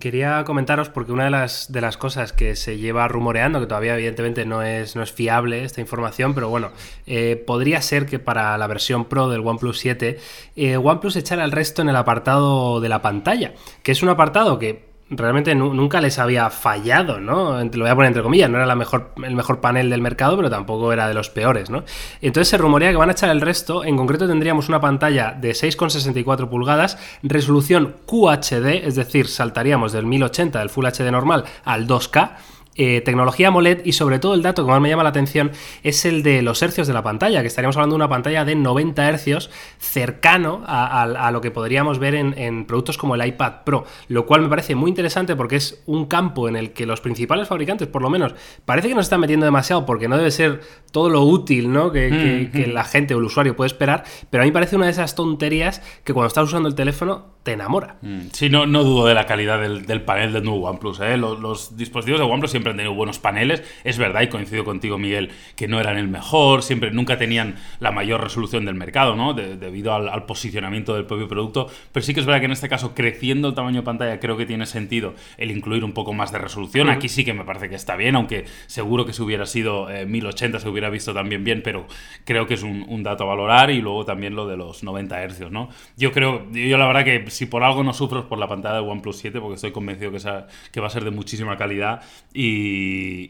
[0.00, 3.94] Quería comentaros porque una de las, de las cosas que se lleva rumoreando, que todavía
[3.94, 6.70] evidentemente no es, no es fiable esta información, pero bueno,
[7.06, 10.18] eh, podría ser que para la versión Pro del OnePlus 7,
[10.56, 14.58] eh, OnePlus echara el resto en el apartado de la pantalla, que es un apartado
[14.58, 17.62] que realmente nu- nunca les había fallado, ¿no?
[17.62, 20.36] Lo voy a poner entre comillas, no era la mejor, el mejor panel del mercado,
[20.36, 21.84] pero tampoco era de los peores, ¿no?
[22.22, 25.50] Entonces se rumorea que van a echar el resto, en concreto tendríamos una pantalla de
[25.52, 32.30] 6,64 pulgadas, resolución QHD, es decir, saltaríamos del 1080, del Full HD normal, al 2K,
[32.76, 36.04] eh, tecnología AMOLED y sobre todo el dato que más me llama la atención es
[36.04, 39.08] el de los hercios de la pantalla, que estaríamos hablando de una pantalla de 90
[39.08, 43.62] hercios cercano a, a- a lo que podríamos ver en, en productos como el iPad
[43.64, 47.00] Pro, lo cual me parece muy interesante porque es un campo en el que los
[47.00, 48.34] principales fabricantes, por lo menos,
[48.64, 50.60] parece que nos están metiendo demasiado porque no debe ser
[50.90, 51.92] todo lo útil ¿no?
[51.92, 54.76] que, que- que la gente o el usuario puede esperar, pero a mí me parece
[54.76, 57.96] una de esas tonterías que cuando estás usando el teléfono te enamora.
[58.00, 61.00] Mm, Sí, no, no dudo de la calidad del, del panel del nuevo OnePlus.
[61.00, 61.16] ¿eh?
[61.18, 63.62] Los, los dispositivos de OnePlus siempre han tenido buenos paneles.
[63.84, 67.92] Es verdad, y coincido contigo, Miguel, que no eran el mejor, siempre nunca tenían la
[67.92, 69.34] mayor resolución del mercado, ¿no?
[69.34, 71.68] De- debido al, al posicionamiento del propio producto.
[71.92, 74.36] Pero sí que es verdad que en este caso, creciendo el tamaño de pantalla, creo
[74.36, 76.88] que tiene sentido el incluir un poco más de resolución.
[76.90, 80.06] Aquí sí que me parece que está bien, aunque seguro que si hubiera sido eh,
[80.06, 81.86] 1080 se hubiera visto también bien, pero
[82.24, 83.70] creo que es un, un dato a valorar.
[83.70, 85.68] Y luego también lo de los 90 Hz, ¿no?
[85.96, 88.76] Yo creo, yo la verdad que si por algo no sufro es por la pantalla
[88.76, 92.02] de OnePlus 7, porque estoy convencido que, esa- que va a ser de muchísima calidad
[92.32, 92.53] y,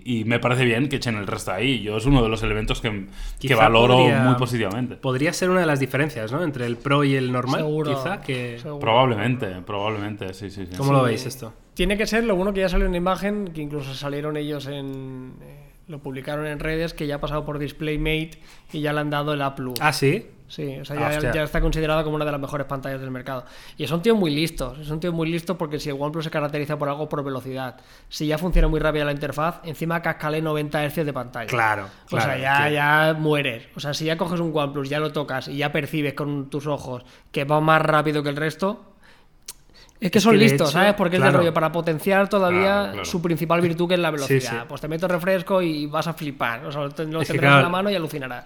[0.05, 1.83] y me parece bien que echen el resto ahí.
[1.83, 3.07] Yo es uno de los elementos que,
[3.41, 4.97] que valoro podría- muy positivamente.
[4.97, 6.43] Podría ser una de las diferencias, ¿no?
[6.43, 7.91] Entre el Pro y el normal, Seguro.
[7.95, 8.59] quizá, que...
[8.59, 8.81] seguro.
[8.81, 10.77] Probablemente, probablemente, sí, sí, sí.
[10.77, 11.53] ¿Cómo lo veis esto?
[11.75, 15.35] Tiene que ser, lo bueno que ya salió una imagen, que incluso salieron ellos en.
[15.43, 18.39] eh, lo publicaron en redes, que ya ha pasado por DisplayMate
[18.73, 19.55] y ya le han dado el A.
[19.81, 20.27] Ah, sí.
[20.55, 23.45] Sí, o sea, ya, está considerado como una de las mejores pantallas del mercado.
[23.77, 26.79] Y son tíos muy listos, son tíos muy listos porque si el OnePlus se caracteriza
[26.79, 27.77] por algo por velocidad,
[28.09, 31.47] si ya funciona muy rápida la interfaz, encima cascale 90 Hz de pantalla.
[31.49, 33.65] Claro, O sea, ya, que- ya mueres.
[33.75, 36.69] O sea, si ya coges un OnePlus, ya lo tocas y ya percibes con tus
[36.69, 38.93] ojos que va más rápido que el resto.
[40.01, 40.95] Es que Es son que listos, hecho, ¿sabes?
[40.95, 41.33] Porque es claro.
[41.33, 43.05] de rollo para potenciar todavía Claro, claro.
[43.07, 44.41] su principal virtud que es la velocidad.
[44.41, 44.57] Sí, sí.
[44.69, 46.65] Pues te meto refresco y vas a flipar.
[46.67, 48.45] O sea, lo Es tendrás en la mano y alucinarás.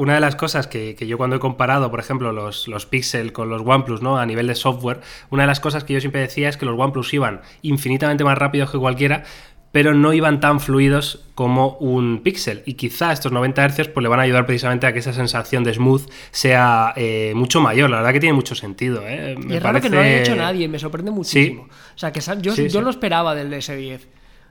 [0.00, 3.34] Una de las cosas que, que yo cuando he comparado, por ejemplo, los, los Pixel
[3.34, 4.16] con los OnePlus, ¿no?
[4.18, 6.78] A nivel de software, una de las cosas que yo siempre decía es que los
[6.78, 9.24] OnePlus iban infinitamente más rápidos que cualquiera,
[9.72, 12.62] pero no iban tan fluidos como un Pixel.
[12.64, 15.64] Y quizá estos 90 Hz pues, le van a ayudar precisamente a que esa sensación
[15.64, 17.90] de smooth sea eh, mucho mayor.
[17.90, 19.02] La verdad que tiene mucho sentido.
[19.06, 19.36] ¿eh?
[19.38, 21.68] Y es raro que no lo haya hecho nadie, me sorprende muchísimo.
[21.94, 22.84] O sea, que yo, Sí, yo sí.
[22.84, 24.00] lo esperaba del S10.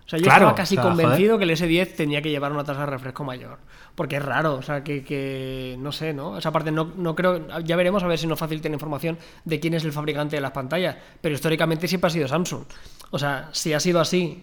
[0.09, 2.51] O sea, yo Claro, estaba casi o sea, convencido que el S10 tenía que llevar
[2.51, 3.59] una tasa de refresco mayor.
[3.93, 6.35] Porque es raro, o sea, que, que no sé, ¿no?
[6.35, 7.59] Esa parte no, no creo.
[7.59, 10.49] Ya veremos a ver si nos facilita información de quién es el fabricante de las
[10.49, 10.95] pantallas.
[11.21, 12.63] Pero históricamente siempre ha sido Samsung.
[13.11, 14.41] O sea, si ha sido así,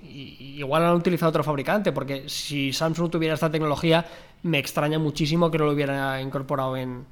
[0.56, 1.90] igual han utilizado otro fabricante.
[1.90, 4.06] Porque si Samsung tuviera esta tecnología,
[4.44, 7.06] me extraña muchísimo que no lo hubiera incorporado en,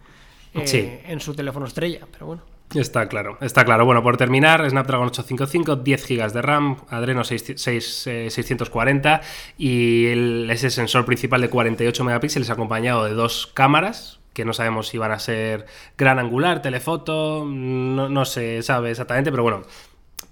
[0.55, 0.97] eh, Sí.
[1.09, 2.07] en su teléfono estrella.
[2.13, 2.54] Pero bueno.
[2.75, 3.85] Está claro, está claro.
[3.85, 9.21] Bueno, por terminar, Snapdragon 855, 10 GB de RAM, Adreno 6, 6, eh, 640
[9.57, 14.89] y el- ese sensor principal de 48 megapíxeles acompañado de dos cámaras que no sabemos
[14.89, 19.63] si van a ser gran angular, telefoto, no, no se sabe exactamente, pero bueno,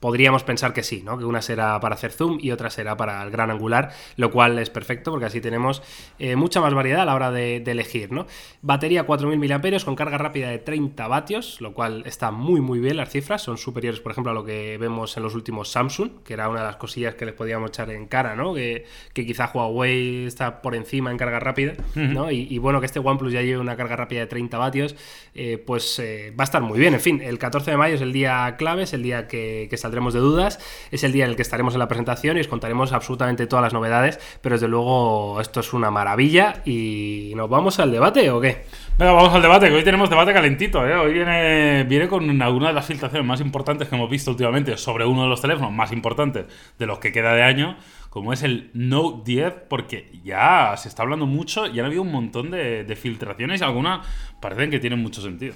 [0.02, 1.16] podríamos pensar que sí, ¿no?
[1.16, 4.58] Que una será para hacer zoom y otra será para el gran angular, lo cual
[4.58, 5.80] es perfecto porque así tenemos
[6.18, 8.26] eh, mucha más variedad a la hora de, de elegir, ¿no?
[8.62, 12.96] Batería 4000 mAh con carga rápida de 30 vatios, lo cual está muy muy bien
[12.96, 16.34] las cifras, son superiores por ejemplo a lo que vemos en los últimos Samsung, que
[16.34, 18.54] era una de las cosillas que les podíamos echar en cara, ¿no?
[18.54, 22.32] Que, que quizá Huawei está por encima en carga rápida, ¿no?
[22.32, 24.96] Y, y bueno, que este OnePlus ya lleve una carga rápida de 30 vatios,
[25.34, 26.94] eh, pues eh, va a estar muy bien.
[26.94, 29.76] En fin, el 14 de mayo es el día clave, es el día que, que
[29.92, 30.58] saldremos de dudas,
[30.90, 33.62] es el día en el que estaremos en la presentación y os contaremos absolutamente todas
[33.62, 38.40] las novedades, pero desde luego esto es una maravilla y nos vamos al debate o
[38.40, 38.64] qué?
[38.98, 40.86] Venga, vamos al debate, que hoy tenemos debate calentito.
[40.86, 40.94] ¿eh?
[40.94, 45.04] Hoy viene, viene con alguna de las filtraciones más importantes que hemos visto últimamente sobre
[45.04, 46.46] uno de los teléfonos más importantes
[46.78, 47.76] de los que queda de año,
[48.08, 52.12] como es el Note 10, porque ya se está hablando mucho y han habido un
[52.12, 54.06] montón de, de filtraciones algunas
[54.40, 55.54] parecen que tienen mucho sentido.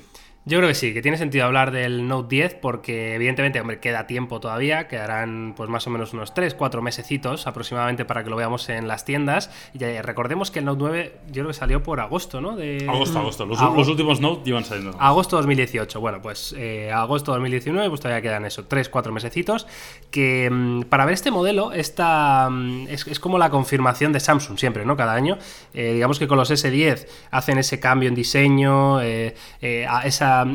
[0.48, 4.06] Yo creo que sí, que tiene sentido hablar del Note 10 porque evidentemente, hombre, queda
[4.06, 8.36] tiempo todavía, quedarán pues más o menos unos 3, 4 mesecitos aproximadamente para que lo
[8.36, 9.50] veamos en las tiendas.
[9.74, 12.54] Y recordemos que el Note 9 yo creo que salió por agosto, ¿no?
[12.54, 12.86] De...
[12.88, 13.44] Agosto, agosto.
[13.44, 13.76] Los, Agosto.
[13.76, 14.96] los últimos Note llevan saliendo.
[15.00, 15.98] Agosto 2018.
[16.00, 19.66] Bueno, pues eh, agosto 2019, pues todavía quedan eso, 3, 4 mesecitos.
[20.12, 24.58] Que mm, para ver este modelo, esta, mm, es, es como la confirmación de Samsung
[24.60, 24.96] siempre, ¿no?
[24.96, 25.38] Cada año.
[25.74, 30.06] Eh, digamos que con los S10 hacen ese cambio en diseño, eh, eh, a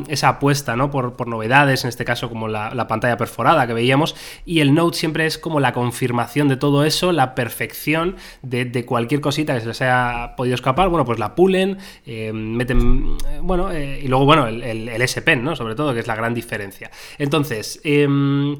[0.08, 0.90] esa, apuesta, ¿no?
[0.90, 4.14] Por, por novedades, en este caso como la, la pantalla perforada que veíamos.
[4.44, 9.20] Y el Note siempre es como la confirmación de todo eso, la perfección de, cualquier
[9.20, 10.88] cosita que se les haya podido escapar.
[10.88, 15.22] Bueno, pues la pulen, eh, meten, eh, bueno, eh, y luego, bueno, el, el, S
[15.22, 15.56] Pen, ¿no?
[15.56, 16.90] Sobre todo, que es la gran diferencia.
[17.18, 18.56] Entonces, em,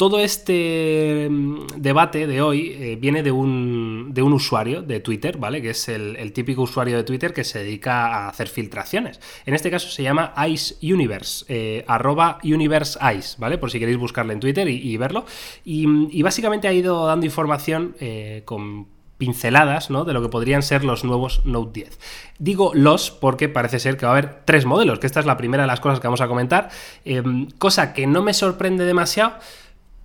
[0.00, 5.36] todo este mm, debate de hoy eh, viene de un, de un usuario de Twitter,
[5.36, 5.60] ¿vale?
[5.60, 9.20] Que es el, típico usuario de Twitter que se dedica a hacer filtraciones.
[9.44, 13.58] En este caso se llama Ice Universe, eh, arroba Universe Ice, ¿vale?
[13.58, 15.26] Por si queréis buscarle en Twitter y, verlo.
[15.66, 15.86] Y,
[16.18, 18.86] y básicamente ha ido dando información eh, con
[19.18, 20.06] pinceladas ¿no?
[20.06, 21.98] de lo que podrían ser los nuevos Note 10.
[22.38, 25.36] Digo los porque parece ser que va a haber tres modelos, que esta es la
[25.36, 26.70] primera de las cosas que vamos a comentar,
[27.04, 27.22] eh,
[27.58, 29.34] cosa que no me sorprende demasiado,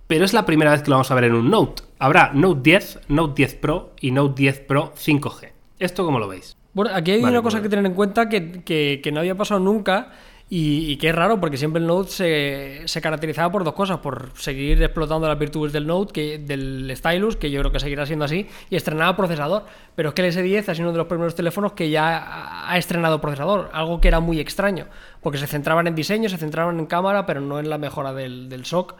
[0.06, 1.82] pero es la primera vez que lo vamos a ver en un Note.
[1.98, 5.50] Habrá Note 10, Note 10 Pro y Note 10 Pro 5G.
[5.78, 6.56] ¿Esto cómo lo veis?
[6.74, 9.20] Bueno, aquí hay Vale, una cosa pues- que tener en cuenta que, que- que no
[9.20, 10.12] había pasado nunca
[10.48, 13.98] Y, y que es raro porque siempre el Note se, se, caracterizaba por dos cosas,
[13.98, 18.06] por seguir explotando las virtudes del Note, que, del Stylus, que yo creo que seguirá
[18.06, 19.64] siendo así, y estrenaba procesador.
[19.96, 22.78] Pero es que el S10 ha sido uno de los primeros teléfonos que ya ha
[22.78, 24.86] estrenado procesador, algo que era muy extraño,
[25.20, 28.48] porque se centraban en diseño, se centraban en cámara, pero no en la mejora del,
[28.48, 28.94] del SOC.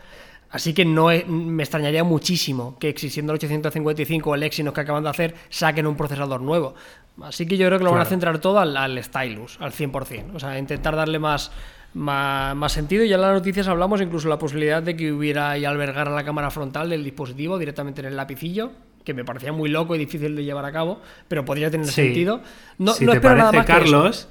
[0.57, 5.05] Así que no me extrañaría muchísimo que existiendo el 855 o el Exynos que acaban
[5.05, 6.75] de hacer saquen un procesador nuevo.
[7.23, 7.99] Así que yo creo que lo claro.
[7.99, 10.35] van a centrar todo al, al, stylus, al 100%.
[10.35, 11.53] O sea, intentar darle más,
[11.93, 13.05] más, más, sentido.
[13.05, 16.25] Y ya en las noticias hablamos incluso la posibilidad de que hubiera y albergar la
[16.25, 18.73] cámara frontal del dispositivo directamente en el lapicillo
[19.05, 21.93] que me parecía muy loco y difícil de llevar a cabo, pero podría tener sí.
[21.93, 22.41] sentido.
[22.79, 24.29] No, si no te espero parece, nada más Carlos,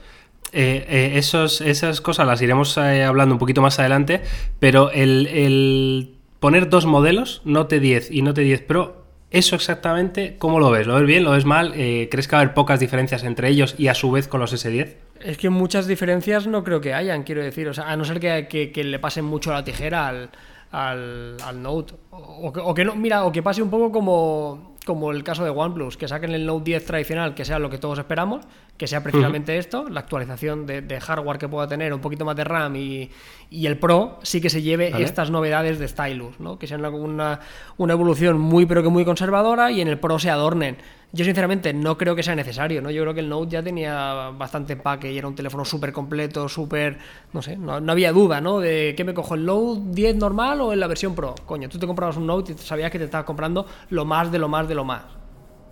[0.51, 4.21] eh, eh, esos, esas cosas las iremos eh, hablando un poquito más adelante,
[4.59, 6.14] pero el, el
[6.45, 10.86] poner dos modelos, Note 10 y Note 10 Pro, ¿eso exactamente cómo lo ves?
[10.86, 11.23] ¿Lo ves bien?
[11.23, 11.73] ¿Lo ves mal?
[11.75, 14.41] Eh, ¿Crees que va a haber pocas diferencias entre ellos y a su vez con
[14.41, 14.93] los S10?
[15.21, 17.67] Es que muchas diferencias no creo que hayan, quiero decir.
[17.67, 20.29] O sea, a no ser que, que, le pasen mucho la tijera al,
[20.71, 21.95] al, Note.
[22.12, 25.97] O, que no, mira, o que pase un poco como, como el caso de OnePlus,
[25.97, 28.45] que saquen el Note 10 tradicional, que sea lo que todos esperamos,
[28.77, 29.59] que sea precisamente uh -huh.
[29.59, 33.09] esto, la actualización de, de, hardware que pueda tener, un poquito más de RAM y,
[33.49, 35.03] y el Pro sí que se lleve ¿Vale?
[35.03, 36.57] estas novedades de Stylus, ¿no?
[36.59, 37.39] que sean una,
[37.77, 40.77] una evolución muy pero que muy conservadora y en el Pro se adornen.
[41.15, 42.91] Yo sinceramente no creo que sea necesario, ¿no?
[42.91, 46.49] Yo creo que el Note ya tenía bastante empaque y era un teléfono súper completo,
[46.49, 46.97] súper,
[47.32, 48.60] no sé, no, no, había duda, ¿no?
[48.60, 51.34] De qué me cojo, el Note 10 normal o en la versión Pro.
[51.45, 54.39] Coño, tú te comprabas un Note y sabías que te estabas comprando lo más de
[54.39, 55.04] lo más de lo más.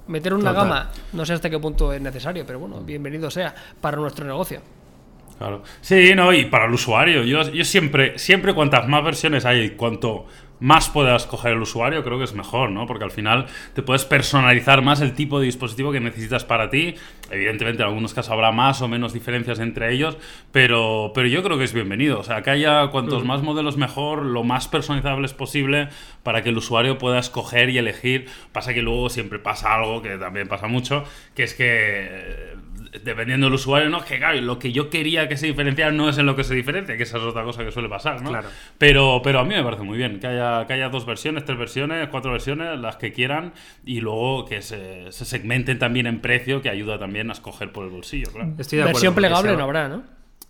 [0.08, 0.66] Meter una Total.
[0.66, 4.62] gama, no sé hasta qué punto es necesario, pero bueno, bienvenido sea para nuestro negocio.
[5.44, 5.62] Claro.
[5.82, 7.26] Sí, no, y para el usuario.
[7.26, 10.26] Yo, yo siempre, siempre cuantas más versiones hay, cuanto
[10.62, 12.88] más puedas coger el usuario, creo que es mejor, ¿no?
[12.88, 16.96] Porque al final te puedes personalizar más el tipo de dispositivo que necesitas para ti.
[17.30, 20.18] Evidentemente, en algunos casos habrá más o menos diferencias entre ellos,
[20.54, 22.22] pero, pero yo creo que es bienvenido.
[22.22, 23.28] O sea, que haya cuantos mm.
[23.28, 25.90] más modelos mejor, lo más personalizables posible
[26.24, 28.28] para que el usuario pueda escoger y elegir.
[28.54, 31.04] Pasa que luego siempre pasa algo que también pasa mucho,
[31.36, 32.54] que es que
[33.04, 36.10] dependiendo del usuario, no, es que claro, lo que yo quería que se diferenciara no
[36.10, 38.30] es en lo que se diferencia, que esa es otra cosa que suele pasar, ¿no?
[38.30, 38.50] Claro.
[38.78, 41.58] Pero, pero a mí me parece muy bien que haya, que haya dos versiones, tres
[41.58, 43.54] versiones, cuatro versiones, las que quieran,
[43.86, 47.86] y luego que se, se segmenten también en precio, que ayuda también a escoger por
[47.86, 48.54] el bolsillo, claro.
[48.58, 50.04] Estoy de Versión plegable no habrá, ¿no?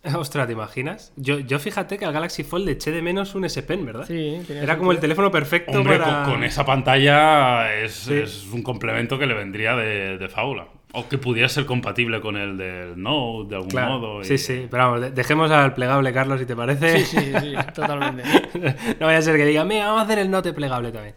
[0.16, 1.14] Ostras, ¿te imaginas?
[1.16, 4.06] Yo, yo fíjate que al Galaxy Fold eché de menos un S Pen, ¿verdad?
[4.06, 6.24] Sí, Era como el teléfono perfecto Hombre, para...
[6.24, 8.16] con, con, esa pantalla es, sí.
[8.16, 10.68] es, un complemento que le vendría de, de fábula.
[10.96, 14.22] O que pudiera ser compatible con el del Note de algún claro, modo.
[14.22, 14.26] Y...
[14.26, 17.04] Sí, sí, pero vamos, dejemos al plegable, Carlos, si te parece.
[17.04, 18.24] Sí, sí, sí, totalmente.
[19.00, 21.16] no vaya a ser que diga, mira, vamos a hacer el Note plegable también.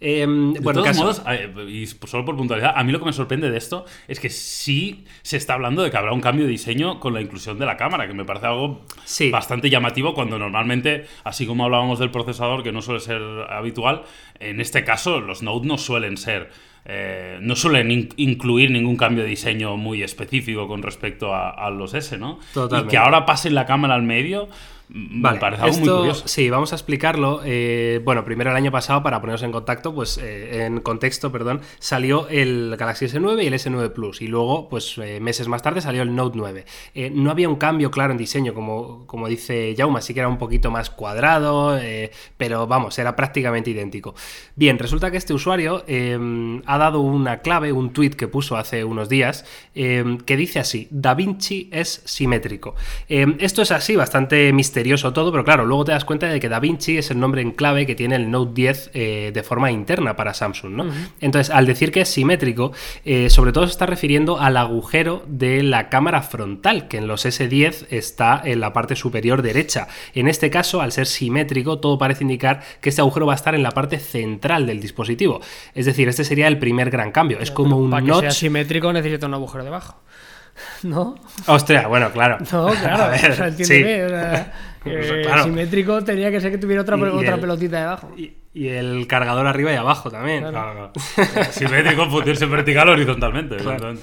[0.00, 1.02] Eh, de bueno, todos caso...
[1.02, 1.22] modos,
[1.68, 5.04] y solo por puntualidad, a mí lo que me sorprende de esto es que sí
[5.22, 7.76] se está hablando de que habrá un cambio de diseño con la inclusión de la
[7.76, 9.30] cámara, que me parece algo sí.
[9.30, 14.04] bastante llamativo cuando normalmente, así como hablábamos del procesador, que no suele ser habitual,
[14.38, 16.50] en este caso los Note no suelen ser
[16.90, 21.70] eh, no suelen in incluir ningún cambio de diseño muy específico con respecto a, a
[21.70, 22.38] los S, ¿no?
[22.54, 22.88] Totalmente.
[22.88, 24.48] Y que ahora pasen la cámara al medio,
[24.90, 26.28] Vale, parece algo esto, muy curioso.
[26.28, 27.42] Sí, vamos a explicarlo.
[27.44, 31.60] Eh, bueno, primero el año pasado, para ponernos en contacto, pues eh, en contexto, perdón,
[31.78, 34.22] salió el Galaxy S9 y el S9 Plus.
[34.22, 36.64] Y luego, pues eh, meses más tarde, salió el Note 9.
[36.94, 40.28] Eh, no había un cambio claro en diseño, como, como dice Jauma, sí que era
[40.28, 41.78] un poquito más cuadrado,
[42.36, 44.14] pero vamos, era prácticamente idéntico.
[44.56, 45.84] Bien, resulta que este usuario
[46.66, 51.14] ha dado una clave, un tweet que puso hace unos días, que dice así: Da
[51.14, 52.74] Vinci es simétrico.
[53.08, 56.48] esto es así, bastante misterioso misterioso todo, pero claro, luego te das cuenta de que
[56.48, 59.72] Da Vinci es el nombre en clave que tiene el Note 10 eh, de forma
[59.72, 60.84] interna para Samsung, ¿no?
[60.84, 61.08] Uh -huh.
[61.20, 62.70] Entonces, al decir que es simétrico,
[63.04, 67.26] eh, sobre todo se está refiriendo al agujero de la cámara frontal, que en los
[67.26, 69.88] S10 está en la parte superior derecha.
[70.14, 73.56] En este caso, al ser simétrico, todo parece indicar que este agujero va a estar
[73.56, 75.40] en la parte central del dispositivo.
[75.74, 77.40] Es decir, este sería el primer gran cambio.
[77.40, 78.20] Es como un para notch...
[78.20, 79.96] que sea simétrico necesita un agujero debajo.
[80.82, 81.14] ¿No?
[81.46, 82.38] Hostia, bueno, claro.
[82.52, 83.96] No, claro, ver, o sea, entiéndeme.
[83.96, 84.02] Sí.
[84.02, 84.52] O sea,
[84.84, 85.44] eh, claro.
[85.44, 88.12] Simétrico tenía que ser que tuviera otra, y, otra el, pelotita debajo.
[88.16, 90.40] Y, y, el cargador arriba y abajo también.
[90.40, 90.92] Claro.
[90.92, 90.92] claro
[91.52, 93.56] Simétrico fundirse vertical o horizontalmente.
[93.56, 93.94] Claro.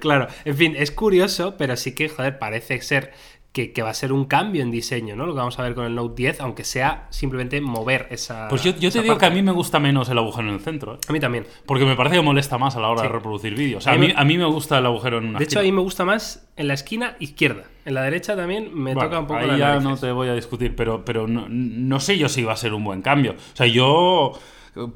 [0.00, 0.28] claro.
[0.44, 3.12] En fin, es curioso, pero sí que, joder, parece ser
[3.54, 5.26] que, que, va a ser un cambio en diseño, ¿no?
[5.26, 8.48] Lo que vamos a ver con el Note 10, aunque sea simplemente mover esa.
[8.48, 9.20] Pues yo, yo te digo parte.
[9.20, 10.96] que a mí me gusta menos el agujero en el centro.
[10.96, 10.98] ¿eh?
[11.06, 11.46] A mí también.
[11.64, 13.06] Porque me parece que molesta más a la hora sí.
[13.06, 13.78] de reproducir vídeos.
[13.78, 15.62] O sea, a, mí, a mí me gusta el agujero en una De hecho, a
[15.62, 17.62] mí me gusta más en la esquina izquierda.
[17.84, 20.26] En la derecha también me bueno, toca un poco ahí la ya no te voy
[20.26, 23.32] a discutir, pero, pero no, no sé yo si va a ser un buen cambio.
[23.32, 24.32] O sea, yo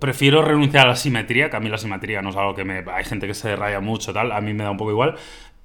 [0.01, 2.85] prefiero renunciar a la simetría, que a mí la simetría no es algo que me...
[2.93, 5.15] Hay gente que se raya mucho, tal, a mí me da un poco igual,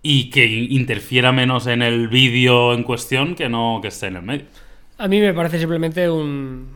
[0.03, 4.21] y que interfiera menos en el vídeo en cuestión que no que esté en el
[4.21, 4.45] medio.
[4.99, 6.67] A mí me parece simplemente un.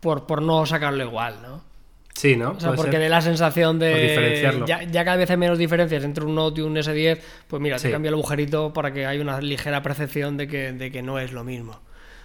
[0.00, 1.66] por, por no sacarlo igual, ¿no?
[2.14, 2.52] Sí, ¿no?
[2.52, 4.60] O sea, Puede porque dé la sensación Por diferenciarlo.
[4.60, 4.66] de.
[4.66, 7.20] Ya, ya cada vez hay menos diferencias entre un Note y un S10.
[7.46, 7.86] Pues mira, Sí.
[7.88, 11.18] te cambia el agujerito para que haya una ligera percepción de que, de que no
[11.18, 11.78] es lo mismo.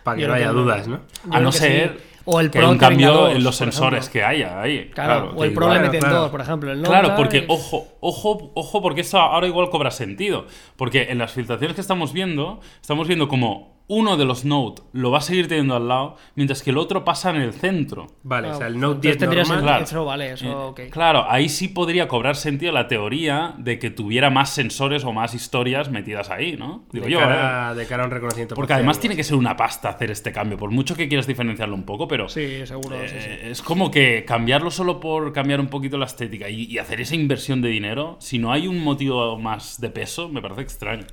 [0.04, 0.54] Para que Yo no haya no.
[0.54, 1.02] dudas, ¿no?
[1.30, 2.13] A no ser sí.
[2.26, 4.14] O el que Pro un cambio en los sensores ejemplo.
[4.14, 4.90] que haya ahí.
[4.94, 6.20] Claro, Claro, o el que Pro Claro, meten claro.
[6.22, 6.72] dos, por ejemplo.
[6.72, 10.48] El Claro, porque ojo, ojo, ojo, porque esto ahora igual cobra sentido.
[10.78, 15.12] Porque en las filtraciones que estamos viendo, estamos viendo como uno de los Note lo
[15.12, 18.08] va a seguir teniendo al lado, mientras que el otro pasa en el centro.
[18.24, 19.64] Vale, o sea, el Note 10 entonces tendría normal.
[19.64, 19.84] Claro.
[19.84, 20.80] Eso vale, eso, Eh, ok.
[20.90, 25.34] Claro, ahí sí podría cobrar sentido la teoría de que tuviera más sensores o más
[25.34, 26.86] historias metidas ahí, ¿no?
[26.92, 27.24] Digo de, yo, ¿eh?
[27.24, 28.56] cara, de cara a un reconocimiento.
[28.56, 31.76] Porque además tiene que ser una pasta hacer este cambio, por mucho que quieras diferenciarlo
[31.76, 32.96] un poco, pero Sí, seguro.
[33.06, 33.16] sí, sí.
[33.30, 37.02] eh, es como que cambiarlo solo por cambiar un poquito la estética y, y hacer
[37.02, 41.06] esa inversión de dinero, si no hay un motivo más de peso, me parece extraño.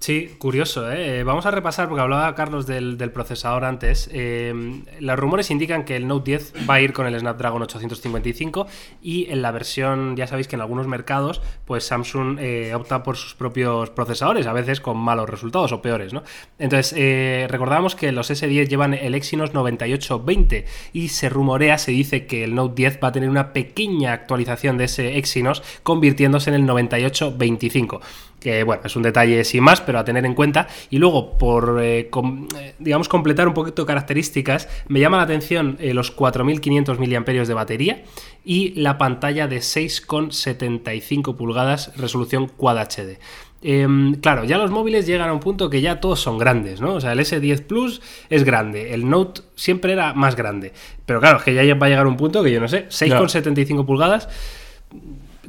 [0.00, 1.18] Sí, curioso, ¿eh?
[1.18, 4.08] Eh, Vamos a repasar, porque hablaba Carlos del, procesador antes.
[4.10, 8.66] Eh, los rumores indican que el Note 10 va a ir con el Snapdragon 855
[9.02, 13.18] y en la versión, ya sabéis que en algunos mercados, pues Samsung eh, opta por
[13.18, 16.22] sus propios procesadores, a veces con malos resultados o peores, ¿no?
[16.58, 22.44] Entonces, recordábamos que los S10 llevan el Exynos 9820 y se rumorea, se dice que
[22.44, 26.64] el Note 10 va a tener una pequeña actualización de ese Exynos, convirtiéndose en el
[26.64, 28.00] 9825
[28.40, 30.66] que bueno, es un detalle sin más, pero a tener en cuenta.
[30.88, 35.76] Y luego, por, eh, com- eh, digamos, completar un poquito características, me llama la atención
[35.78, 38.02] eh, los 4.500 mAh de batería
[38.44, 43.18] y la pantalla de 6,75 pulgadas, resolución Quad HD.
[43.62, 46.94] Em, claro, ya los móviles llegan a un punto que ya todos son grandes, ¿no?
[46.94, 48.00] O sea, el S10 Plus
[48.30, 50.72] es grande, el Note siempre era más grande.
[51.04, 53.84] Pero claro, es que ya va a llegar un punto que yo no sé, 6,75
[53.84, 54.28] pulgadas.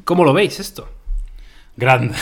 [0.03, 0.89] ¿Cómo lo veis esto?
[1.77, 2.13] Grande.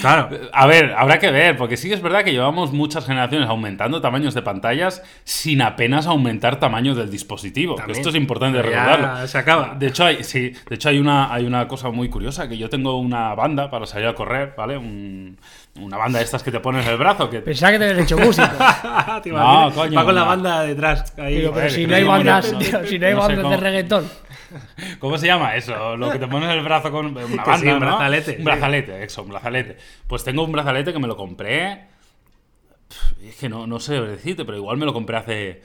[0.00, 0.30] Claro.
[0.52, 4.00] A ver, habrá que ver, porque sí que es verdad que llevamos muchas generaciones aumentando
[4.00, 7.74] tamaños de pantallas sin apenas aumentar tamaños del dispositivo.
[7.74, 7.98] También.
[7.98, 9.26] esto es importante recordarlo.
[9.26, 9.74] se acaba.
[9.78, 12.68] De hecho, hay, sí, de hecho hay una, hay una cosa muy curiosa, que yo
[12.70, 14.78] tengo una banda para salir a correr, ¿vale?
[14.78, 15.36] Un-
[15.80, 18.04] una banda de estas que te pones en el brazo, que Pensaba que te habías
[18.04, 19.20] hecho música.
[19.22, 21.12] Te No, coño, Va con la banda detrás.
[21.18, 21.36] Ahí.
[21.36, 24.10] Digo, pero Joder, si no hay bandas, tío, si no hay no bandas de reggaetón.
[25.00, 25.96] ¿Cómo se llama eso?
[25.96, 27.80] Lo que te pones en el brazo con una banda, sí, un ¿no?
[27.80, 28.42] brazalete, Un sí.
[28.42, 29.76] brazalete, eso, un brazalete.
[30.06, 31.86] Pues tengo un brazalete que me lo compré.
[33.22, 35.62] Es que no, no sé decirte, pero igual me lo compré hace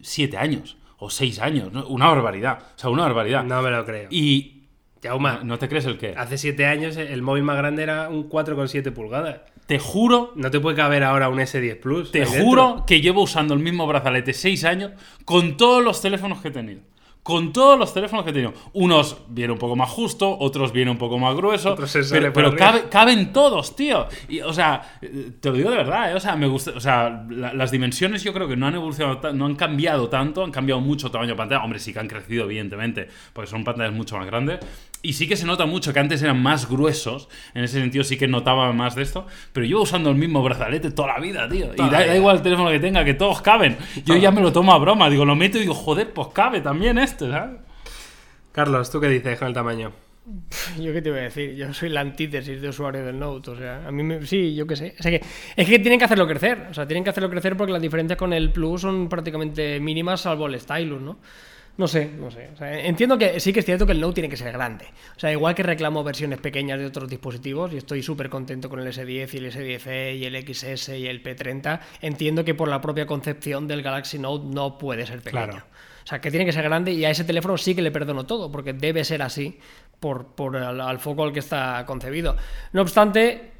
[0.00, 1.70] siete años o seis años.
[1.88, 2.58] Una barbaridad.
[2.76, 3.44] O sea, una barbaridad.
[3.44, 4.08] No me lo creo.
[4.10, 4.55] Y.
[5.02, 6.14] Yauma, ¿No te crees el qué?
[6.16, 9.40] hace 7 años el móvil más grande era un 4,7 pulgadas.
[9.66, 12.12] Te juro No te puede caber ahora un S10 Plus.
[12.12, 12.42] Te dentro.
[12.42, 14.92] juro que llevo usando el mismo brazalete seis años
[15.24, 16.80] con todos los teléfonos que he tenido.
[17.26, 18.54] Con todos los teléfonos que he tenido.
[18.72, 21.74] Unos vienen un poco más justo, otros vienen un poco más grueso.
[22.32, 24.06] Pero cabe- caben todos, tío.
[24.28, 24.80] Y, o sea,
[25.40, 26.14] te lo digo de verdad, ¿eh?
[26.14, 26.70] O sea, me gusta.
[26.76, 30.44] O sea, la- las dimensiones yo creo que no han evolucionado, no han cambiado tanto,
[30.44, 31.64] han cambiado mucho tamaño de pantalla.
[31.64, 34.60] Hombre, sí que han crecido, evidentemente, porque son pantallas mucho más grandes.
[35.06, 37.28] Y sí que se nota mucho que antes eran más gruesos.
[37.54, 39.26] En ese sentido sí que notaba más de esto.
[39.52, 41.68] Pero llevo usando el mismo brazalete toda la vida, tío.
[41.68, 43.76] Toda y da, da igual el teléfono que tenga, que todos caben.
[44.04, 45.08] Yo ya me lo tomo a broma.
[45.08, 47.60] Digo, lo meto y digo, joder, pues cabe también este, ¿sabes?
[48.50, 49.92] Carlos, ¿tú qué dices con el tamaño?
[50.80, 53.56] Yo qué te voy a decir, yo soy la antítesis de usuario del Note, o
[53.56, 54.94] sea, a mí me, sí, yo qué sé.
[54.98, 57.56] O sea que, es que tienen que hacerlo crecer, o sea, tienen que hacerlo crecer
[57.56, 61.18] porque las diferencias con el Plus son prácticamente mínimas salvo el Stylus, ¿no?
[61.78, 62.48] No sé, no sé.
[62.54, 64.86] O sea, entiendo que sí que es cierto que el Note tiene que ser grande.
[65.14, 68.80] O sea, igual que reclamo versiones pequeñas de otros dispositivos y estoy súper contento con
[68.80, 72.80] el S10 y el S10e y el XS y el P30, entiendo que por la
[72.80, 75.46] propia concepción del Galaxy Note no puede ser pequeño.
[75.46, 75.66] Claro.
[76.04, 78.24] O sea, que tiene que ser grande y a ese teléfono sí que le perdono
[78.24, 79.58] todo, porque debe ser así
[80.00, 82.36] por, por al, al foco al que está concebido.
[82.72, 83.55] No obstante,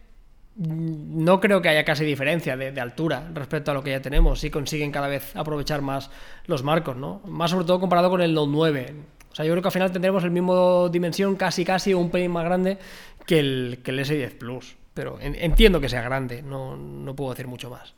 [0.59, 4.41] no creo que haya casi diferencia de, de altura respecto a lo que ya tenemos.
[4.41, 6.11] Sí consiguen cada vez aprovechar más
[6.47, 7.21] los marcos, ¿no?
[7.27, 8.95] Más sobre todo comparado con el Note 9.
[9.31, 12.11] O sea, yo creo que al final tendremos el mismo dimensión, casi casi, o un
[12.11, 12.79] pelín más grande
[13.27, 14.77] que el, que el S10 Plus.
[14.95, 17.95] Pero en- entiendo que sea grande, no, no puedo decir mucho más.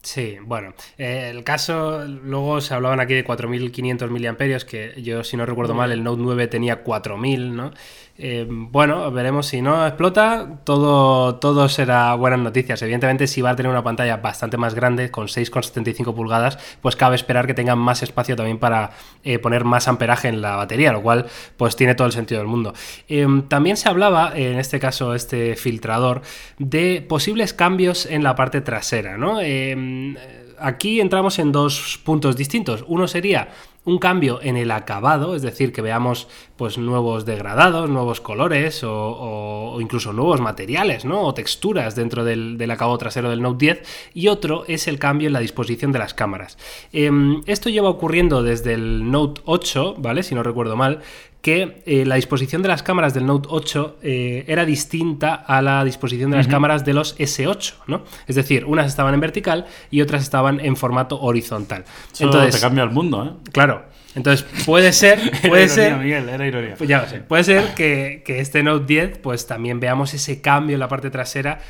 [0.00, 5.36] Sí, bueno, eh, el caso, luego se hablaban aquí de 4.500 miliamperios, que yo si
[5.36, 7.72] no recuerdo mal el Note 9 tenía 4.000, ¿no?
[8.20, 12.82] Eh, bueno, veremos si no explota, todo, todo será buenas noticias.
[12.82, 17.14] Evidentemente si va a tener una pantalla bastante más grande, con 6,75 pulgadas, pues cabe
[17.14, 18.90] esperar que tengan más espacio también para
[19.22, 21.26] eh, poner más amperaje en la batería, lo cual
[21.56, 22.74] pues tiene todo el sentido del mundo.
[23.08, 26.22] Eh, también se hablaba, en este caso este filtrador,
[26.58, 29.40] de posibles cambios en la parte trasera, ¿no?
[29.40, 30.16] Eh,
[30.58, 32.84] aquí entramos en dos puntos distintos.
[32.88, 33.48] Uno sería
[33.88, 39.78] un cambio en el acabado, es decir, que veamos pues nuevos degradados, nuevos colores o,
[39.80, 41.22] incluso nuevos materiales, ¿no?
[41.22, 44.10] O texturas dentro del, del acabado trasero del Note 10.
[44.12, 46.58] Y otro es el cambio en la disposición de las cámaras.
[46.92, 50.22] Em, esto lleva ocurriendo desde el Note 8, ¿vale?
[50.22, 51.00] Si no recuerdo mal,
[51.40, 55.84] que eh, la disposición de las cámaras del Note 8 eh, era distinta a la
[55.84, 58.02] disposición de las cámaras de los S8, ¿no?
[58.26, 61.84] Es decir, unas estaban en vertical y otras estaban en formato horizontal.
[62.12, 63.50] Eso Entonces, te cambia el mundo, ¿eh?
[63.52, 63.84] claro,
[64.18, 65.18] entonces puede ser,
[65.48, 66.74] puede era ser, ironía, Miguel, era ironía.
[66.76, 67.20] pues ya lo sé.
[67.20, 71.10] Puede ser que, que este Note 10, pues también veamos ese cambio en la parte
[71.10, 71.60] trasera,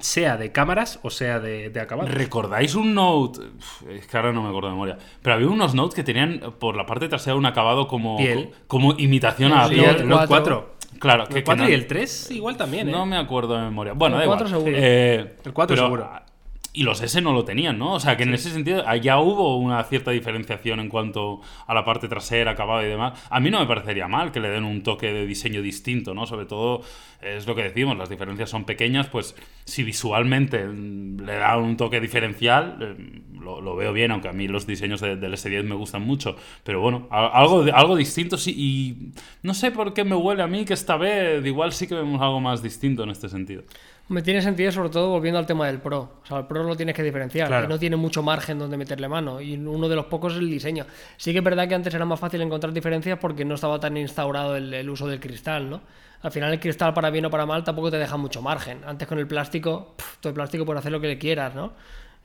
[0.00, 2.08] sea de cámaras o sea de, de acabado.
[2.08, 3.40] ¿Recordáis un Note?
[3.90, 4.98] Es que ahora no me acuerdo de memoria.
[5.22, 8.50] Pero había unos Notes que tenían por la parte trasera un acabado como, Piel.
[8.66, 10.26] como imitación a Note 4.
[10.28, 10.76] 4.
[10.98, 12.92] Claro, El que, que 4 no- y el 3 igual también, ¿eh?
[12.92, 13.92] No me acuerdo de memoria.
[13.92, 14.38] Bueno, El da igual.
[14.38, 14.72] 4 seguro.
[14.76, 16.10] Eh, El 4 pero- seguro.
[16.78, 17.94] Y los S no lo tenían, ¿no?
[17.94, 21.84] O sea, que en ese sentido ya hubo una cierta diferenciación en cuanto a la
[21.84, 23.18] parte trasera, acabado y demás.
[23.30, 26.26] A mí no me parecería mal que le den un toque de diseño distinto, ¿no?
[26.26, 26.82] Sobre todo,
[27.22, 31.76] es lo que decimos, las diferencias son pequeñas, pues si visualmente mm, le da un
[31.78, 35.64] toque diferencial, eh, lo, lo veo bien, aunque a mí los diseños de- del S10
[35.64, 36.36] me gustan mucho.
[36.62, 38.54] Pero bueno, algo, algo distinto sí.
[38.56, 39.12] Y
[39.42, 42.20] no sé por qué me huele a mí que esta vez igual sí que vemos
[42.20, 43.62] algo más distinto en este sentido.
[44.08, 46.18] Me tiene sentido, sobre todo volviendo al tema del Pro.
[46.22, 47.66] O sea, el Pro lo tienes que diferenciar Claro.
[47.68, 49.40] no tiene mucho margen donde meterle mano.
[49.40, 50.86] Y uno de los pocos es el diseño.
[51.16, 53.96] Sí que es verdad que antes era más fácil encontrar diferencias porque no estaba tan
[53.96, 55.80] instaurado el, el uso del cristal, ¿no?
[56.22, 58.80] Al final el cristal, para bien o para mal, tampoco te deja mucho margen.
[58.86, 61.72] Antes con el plástico, todo el plástico puede hacer lo que le quieras, ¿no?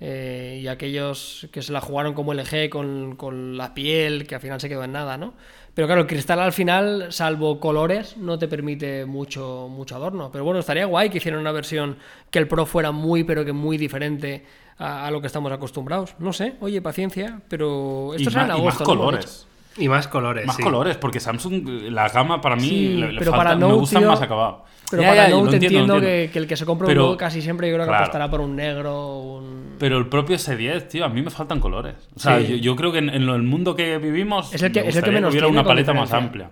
[0.03, 4.41] Eh, y aquellos que se la jugaron como LG con, con la piel, que al
[4.41, 5.35] final se quedó en nada, ¿no?
[5.75, 10.31] Pero claro, el cristal al final, salvo colores, no te permite mucho, mucho adorno.
[10.31, 11.97] Pero bueno, estaría guay que hicieran una versión
[12.31, 14.43] que el Pro fuera muy, pero que muy diferente
[14.79, 16.15] a, a lo que estamos acostumbrados.
[16.17, 18.83] No sé, oye, paciencia, pero esto será en y agosto.
[18.83, 19.47] colores.
[19.77, 20.63] Y más colores, Más sí.
[20.63, 23.73] colores, porque Samsung, la gama para mí Sí, le, le pero falta- para me Note,
[23.75, 24.65] gustan tío, más acabado.
[24.89, 27.19] Pero Ya, para ya, Note entiendo, que, que el que se compra Pero- un Note
[27.19, 28.03] casi siempre yo creo que claro.
[28.03, 29.75] apostará por un negro, un...
[29.79, 31.95] Pero el propio S10, tío, a mí me faltan colores.
[32.13, 32.47] O sea, Sí.
[32.47, 34.89] yo, yo creo que en, en lo- el mundo que vivimos Es el que- me
[34.89, 36.47] es el que menos hubiera una paleta más amplia.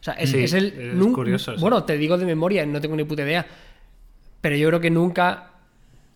[0.00, 0.66] O sea, es, Sí, es el.
[0.66, 1.60] es nun- curioso eso.
[1.60, 3.46] Bueno, te digo de memoria, no tengo ni puta idea.
[4.40, 5.50] Pero yo creo que nunca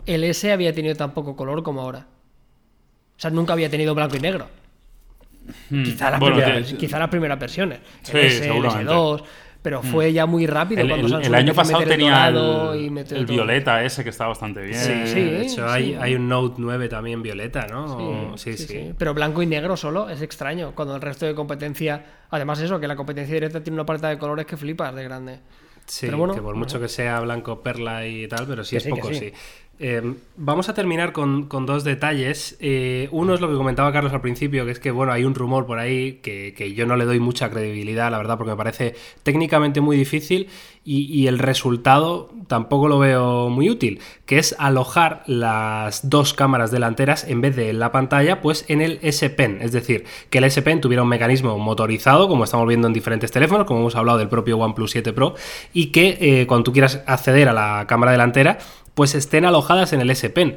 [0.07, 2.07] el S había tenido tan poco color como ahora.
[3.17, 4.47] O sea, nunca había tenido blanco y negro.
[5.69, 6.21] Quizá, las Hmm.
[6.21, 7.81] Bueno, primeras, que- quizá las primeras versiones.
[8.03, 8.93] Sí, el S, el seguramente.
[8.93, 8.97] Hmm.
[8.97, 9.23] S2.
[9.63, 12.91] Pero fue ya muy rápido El, cuando el- el año pasado tenía el, dorado y
[12.91, 13.37] meter el todo.
[13.37, 14.75] violeta ese que está bastante bien.
[14.75, 15.61] Sí, Sí, de hecho sí.
[15.69, 18.35] hay, hay un Note 9 también violeta, ¿no?
[18.37, 18.57] Sí, sí.
[18.57, 18.95] Sí, sí.
[18.99, 20.73] Pero blanco y negro solo es extraño.
[20.75, 22.05] Cuando el resto de competencia.
[22.31, 25.39] Además, eso, que la competencia directa tiene una paleta de colores que flipas de grande.
[25.87, 28.85] Sí, Pero bueno, que por mucho que sea blanco perla y tal, pero sí es
[28.87, 29.33] poco, sí.
[29.85, 32.57] Eh, vamos a terminar con, dos detalles.
[32.61, 35.35] Eh, uno es lo que comentaba Carlos al principio, que es que bueno, hay un
[35.35, 38.95] rumor por ahí que, yo no le doy mucha credibilidad, la verdad, porque me parece
[39.25, 40.47] técnicamente muy difícil
[40.85, 47.25] y, el resultado tampoco lo veo muy útil, que es alojar las dos cámaras delanteras
[47.25, 50.63] en vez de la pantalla, pues en el S Pen, es decir, que el S
[50.63, 54.29] Pen tuviera un mecanismo motorizado, como estamos viendo en diferentes teléfonos, como hemos hablado del
[54.29, 55.35] propio OnePlus 7 Pro,
[55.73, 58.59] y que eh, cuando tú quieras acceder a la cámara delantera,
[58.95, 60.57] pues estén alojadas en el S Pen.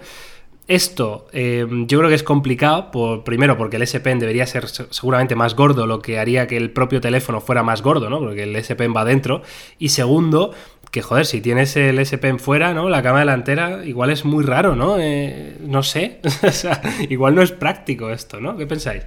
[0.67, 4.67] Esto eh, yo creo que es complicado, por, primero porque el S Pen debería ser
[4.67, 8.17] se- seguramente más gordo, lo que haría que el propio teléfono fuera más gordo, ¿no?
[8.19, 9.43] Porque el S Pen va dentro.
[9.77, 10.53] Y segundo,
[10.89, 12.89] que joder, si tienes el S Pen fuera, ¿no?
[12.89, 14.97] La cámara delantera igual es muy raro, ¿no?
[14.99, 18.57] Eh, no sé, o sea, igual no es práctico esto, ¿no?
[18.57, 19.03] ¿Qué pensáis?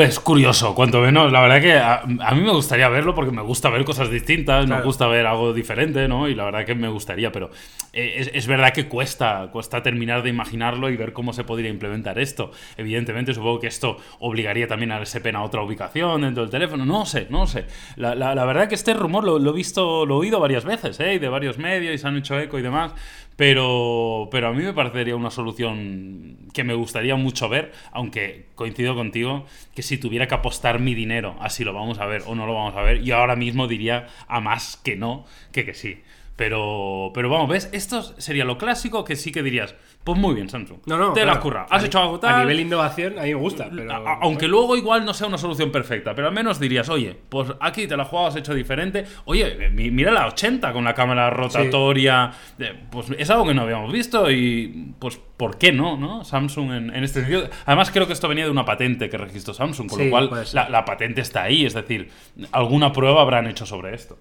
[0.00, 1.30] Es curioso, cuanto menos.
[1.32, 4.64] La verdad que a, a mí me gustaría verlo porque me gusta ver cosas distintas,
[4.66, 4.80] Claro.
[4.80, 6.28] me gusta ver algo diferente, ¿no?
[6.28, 7.50] Y la verdad que me gustaría, pero
[7.92, 11.70] eh, es, es verdad que cuesta, cuesta terminar de imaginarlo y ver cómo se podría
[11.70, 12.52] implementar esto.
[12.78, 16.86] Evidentemente, supongo que esto obligaría también al SPN a otra ubicación dentro del teléfono.
[16.86, 17.66] No sé, no sé.
[17.96, 20.64] La, la- la verdad que este rumor lo, lo he visto, lo he oído varias
[20.64, 21.14] veces, ¿eh?
[21.14, 22.92] Y de varios medios y se han hecho eco y demás.
[23.36, 28.94] Pero, pero a mí me parecería una solución que me gustaría mucho ver, aunque coincido
[28.94, 32.36] contigo que si tuviera que apostar mi dinero a si lo vamos a ver o
[32.36, 35.74] no lo vamos a ver, yo ahora mismo diría a más que no que que
[35.74, 35.98] sí.
[36.36, 37.70] Pero, pero vamos, ¿ves?
[37.72, 40.78] Esto sería lo clásico que sí que dirías, pues muy bien, Samsung.
[40.86, 41.12] No, no.
[41.14, 41.32] Te la claro.
[41.38, 41.66] has currado.
[41.70, 43.90] A Has ni- hecho algo A nivel innovación, a mí me gusta, pero...
[43.90, 47.16] A- a- Aunque luego igual no sea una solución perfecta, pero al menos dirías, oye,
[47.28, 49.04] pues aquí te la jugado, has hecho diferente.
[49.24, 52.32] Oye, mi- mira la 80 con la cámara rotatoria.
[52.58, 55.96] eh, Pues es algo que no habíamos visto y pues ¿por qué no?
[55.96, 56.22] no?
[56.24, 57.48] Samsung en, en este sentido.
[57.66, 60.30] Además creo que esto venía de una patente que registró Samsung, con Sí, lo cual
[60.52, 62.10] la, la patente está ahí, es decir,
[62.52, 64.18] alguna prueba habrán hecho sobre esto.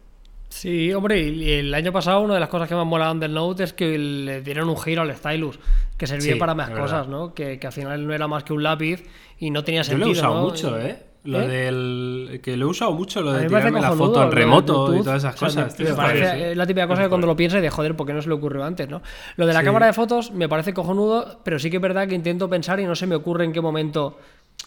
[0.54, 3.64] Sí, hombre, y el año pasado una de las cosas que me molaban del Note
[3.64, 5.60] es que le dieron un giro al stylus,
[5.98, 7.08] que servía Sí, para más cosas.
[7.08, 7.34] ¿no?
[7.34, 9.04] Que, que al final no era más que un lápiz
[9.40, 10.08] y no tenía Yo sentido.
[10.08, 10.42] lo he usado ¿no?
[10.44, 11.04] mucho, ¿eh?
[11.26, 11.48] Lo ¿Eh?
[11.48, 12.40] del.
[12.44, 15.36] que lo he usado mucho, lo de tirarme la foto en remoto y todas esas
[15.36, 15.80] O sea, cosas.
[15.80, 18.06] me- tío, me parece- es la típica cosa que cuando lo piensas de joder, ¿por
[18.06, 19.02] qué no se le ocurrió antes, no?
[19.38, 19.66] Lo de la Sí.
[19.66, 22.86] cámara de fotos me parece cojonudo, pero sí que es verdad que intento pensar y
[22.86, 24.18] no se me ocurre en qué momento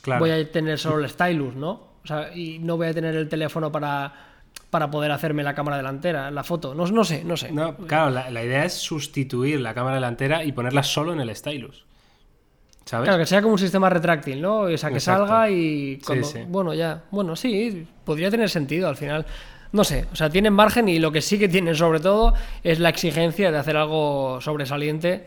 [0.03, 0.21] Claro.
[0.21, 1.71] voy a tener solo el stylus, ¿no?
[2.03, 4.15] O sea, y no voy a tener el teléfono para,
[4.71, 6.75] para poder hacerme la cámara delantera, la foto.
[6.75, 7.53] No, no sé, no sé.
[7.53, 11.35] No, claro, la, la idea es sustituir la cámara delantera y ponerla solo en el
[11.35, 11.87] stylus.
[12.85, 13.09] ¿Sabes?
[13.09, 14.61] Claro, que sea como un sistema retráctil, ¿no?
[14.61, 15.27] O sea, que Exacto.
[15.27, 16.27] salga y cuando...
[16.27, 16.41] sí.
[16.47, 17.03] Bueno, ya.
[17.11, 19.27] Bueno, sí, podría tener sentido al final.
[19.73, 22.79] No sé, o sea, tienen margen y lo que sí que tienen sobre todo es
[22.79, 25.27] la exigencia de hacer algo sobresaliente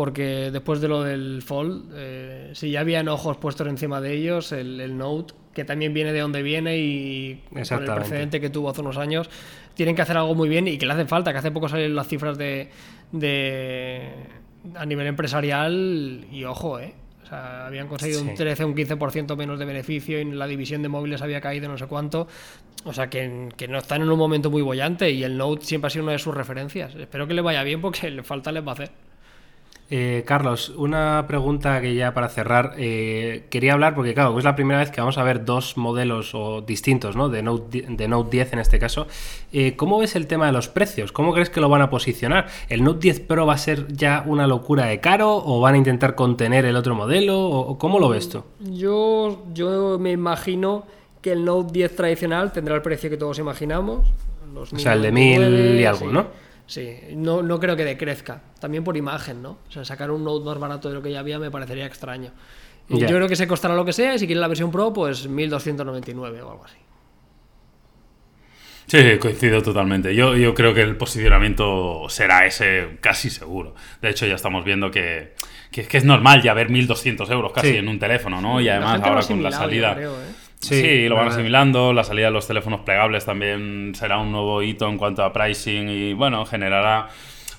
[0.00, 4.50] porque después de lo del Fold, eh, si ya habían ojos puestos encima de ellos,
[4.50, 8.70] el, el Note, que también viene de donde viene y con el precedente que tuvo
[8.70, 9.28] hace unos años,
[9.74, 11.94] tienen que hacer algo muy bien y que le hacen falta, que hace poco salieron
[11.94, 12.70] las cifras de,
[13.12, 14.08] de
[14.74, 16.94] a nivel empresarial y ojo, ¿eh?
[17.22, 18.36] O sea, habían conseguido un Sí.
[18.36, 21.76] 13 o un 15% menos de beneficio y la división de móviles había caído no
[21.76, 22.26] sé cuánto.
[22.84, 25.88] O sea, que, que no están en un momento muy bollante y el Note siempre
[25.88, 26.94] ha sido una de sus referencias.
[26.94, 29.09] Espero que le vaya bien porque le falta les va a hacer.
[29.92, 32.74] Eh, Carlos, una pregunta que ya para cerrar.
[32.78, 36.32] eh, quería hablar, porque claro, es la primera vez que vamos a ver dos modelos
[36.34, 37.28] o distintos, ¿no?
[37.28, 39.08] De Note, de Note 10 en este caso.
[39.52, 41.10] Eh, ¿Cómo ves el tema de los precios?
[41.10, 42.46] ¿Cómo crees que lo van a posicionar?
[42.68, 45.78] ¿El Note 10 Pro va a ser ya una locura de caro o van a
[45.78, 47.40] intentar contener el otro modelo?
[47.40, 48.44] ¿O o cómo lo ves tú?
[48.60, 50.84] Yo, yo me imagino
[51.20, 54.06] que el Note 10 tradicional tendrá el precio que todos imaginamos.
[54.54, 56.12] Los O sea, el de 1000 y algo, sí.
[56.12, 56.26] ¿no?
[56.70, 58.40] Sí, no, no creo que decrezca.
[58.60, 59.58] También por imagen, ¿no?
[59.68, 62.30] O sea, sacar un Note más barato de lo que ya había me parecería extraño.
[62.88, 62.96] Y.
[63.00, 65.26] Yo creo que se costará lo que sea y si quieres la versión Pro, pues
[65.26, 66.76] 1299 o algo así.
[68.86, 70.14] Sí, coincido totalmente.
[70.14, 73.74] Yo, yo creo que el posicionamiento será ese casi seguro.
[74.00, 75.34] De hecho, ya estamos viendo que,
[75.72, 77.76] que, que es normal ya ver 1.200 euros casi Sí.
[77.78, 78.60] en un teléfono, ¿no?
[78.60, 79.94] Y además ahora con la salida...
[79.96, 80.49] creo, ¿eh?
[80.60, 81.92] Sí, Sí, lo van la- asimilando.
[81.92, 85.88] La salida de los teléfonos plegables también será un nuevo hito en cuanto a pricing
[85.88, 87.08] y, bueno, generará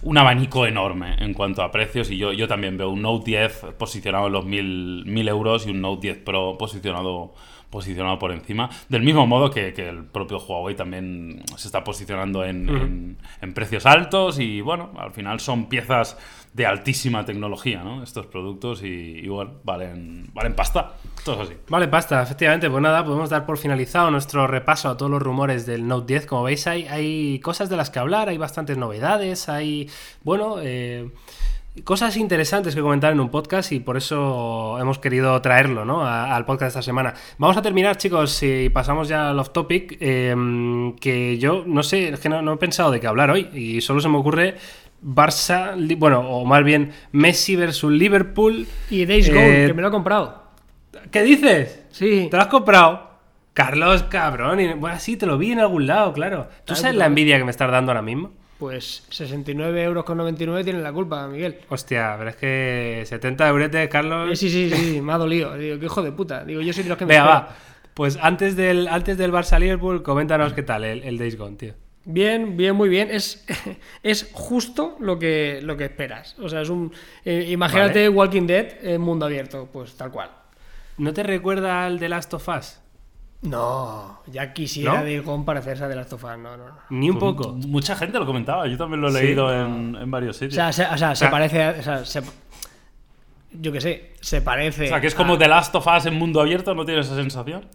[0.04, 2.10] un abanico enorme en cuanto a precios.
[2.12, 5.72] Y yo, yo también veo un Note 10 posicionado en los 1000, 1000 euros y
[5.72, 7.34] un Note 10 Pro posicionado,
[7.72, 8.70] posicionado por encima.
[8.90, 13.54] Del mismo modo que, que el propio Huawei también se está posicionando en, en- en
[13.54, 14.40] precios altos.
[14.40, 16.18] Y, bueno, al final son piezas
[16.54, 18.04] de altísima tecnología, ¿no?
[18.04, 20.94] Estos productos y, y, bueno, valen, valen pasta.
[21.22, 21.54] Es así.
[21.70, 22.70] Vale, basta, efectivamente.
[22.70, 26.26] Pues nada, podemos dar por finalizado nuestro repaso a todos los rumores del Note 10.
[26.26, 29.90] Como veis, hay, hay cosas de las que hablar, hay bastantes novedades, hay,
[30.24, 31.10] bueno, eh,
[31.86, 36.06] cosas interesantes que comentar en un podcast y por eso hemos querido traerlo ¿no?
[36.06, 37.14] al podcast de esta semana.
[37.38, 40.36] Vamos a terminar, chicos, si pasamos ya al off topic, eh,
[41.00, 43.80] que yo no sé, es que no, no he pensado de qué hablar hoy y
[43.80, 44.58] solo se me ocurre
[45.04, 48.68] Barça, bueno, o más bien Messi versus Liverpool.
[48.90, 50.44] Y Days Eh, Gone, que me lo he comprado.
[51.10, 51.84] ¿Qué dices?
[51.92, 52.28] Sí.
[52.30, 53.10] ¿Te lo has comprado?
[53.54, 54.60] Carlos, cabrón.
[54.60, 56.48] y- Bueno, sí, te lo vi en algún lado, claro.
[56.66, 58.32] ¿Tú Claro, sabes la envidia que me estás dando ahora mismo?
[58.60, 61.58] Pues 69 euros con 99 tienen la culpa, Miguel.
[61.70, 64.38] Hostia, pero es que 70 euretes, Carlos.
[64.38, 65.58] sí, sí, sí, me ha dolido.
[65.58, 66.46] Digo, qué hijo de puta.
[66.46, 67.56] Digo, yo soy de los que me Venga, va.
[67.96, 71.74] Pues antes del, antes del Barça Liverpool, coméntanos qué tal el, el Days Gone, tío.
[72.04, 73.10] Bien, bien, muy bien.
[73.12, 73.46] Es,
[74.04, 76.36] es justo lo que, lo que esperas.
[76.40, 76.92] O sea, es un.
[77.26, 80.30] eh, imagínate Walking Dead en mundo abierto, pues tal cual.
[80.98, 82.80] ¿No te recuerda al The Last of Us?
[83.44, 85.04] No, ya quisiera ¿No?
[85.04, 86.76] de parecerse a The Last of Us, no, no, no.
[86.92, 87.54] Ni un Pues poco.
[87.54, 89.18] Mucha gente lo comentaba, yo también lo he Sí.
[89.26, 90.54] leído en, en varios O sitios.
[90.56, 91.64] sea, se, o sea, se sea- parece.
[91.64, 92.22] a- o sea, se-
[93.54, 94.86] yo qué sé, se parece.
[94.86, 97.16] O sea, que es como The Last of Us en mundo abierto, ¿no tienes esa
[97.16, 97.66] sensación?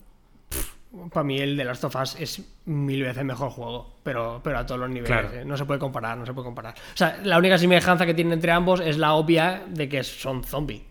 [1.12, 4.66] Para mí el de Last of Us es mil veces mejor juego, pero, pero a
[4.66, 5.08] todos los niveles.
[5.10, 5.30] Claro.
[5.32, 5.44] ¿eh?
[5.44, 6.74] No se puede comparar, no se puede comparar.
[6.74, 10.42] O sea, la única semejanza que tienen entre ambos es la obvia de que son
[10.44, 10.82] zombies.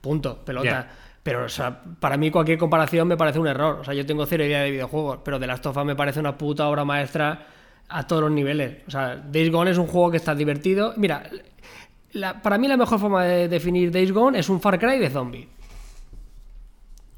[0.00, 0.64] Punto, pelota.
[0.66, 0.88] Ya.
[1.22, 3.80] Pero o sea, para mí cualquier comparación me parece un error.
[3.80, 6.20] O sea, yo tengo cero idea de videojuegos, pero The Last of Us me parece
[6.20, 7.46] una puta obra maestra
[7.88, 8.78] a todos los niveles.
[8.86, 10.94] O sea, Days Gone es un juego que está divertido.
[10.96, 11.24] Mira,
[12.12, 15.10] la- para mí la mejor forma de definir Days Gone es un Far Cry de
[15.10, 15.46] zombies.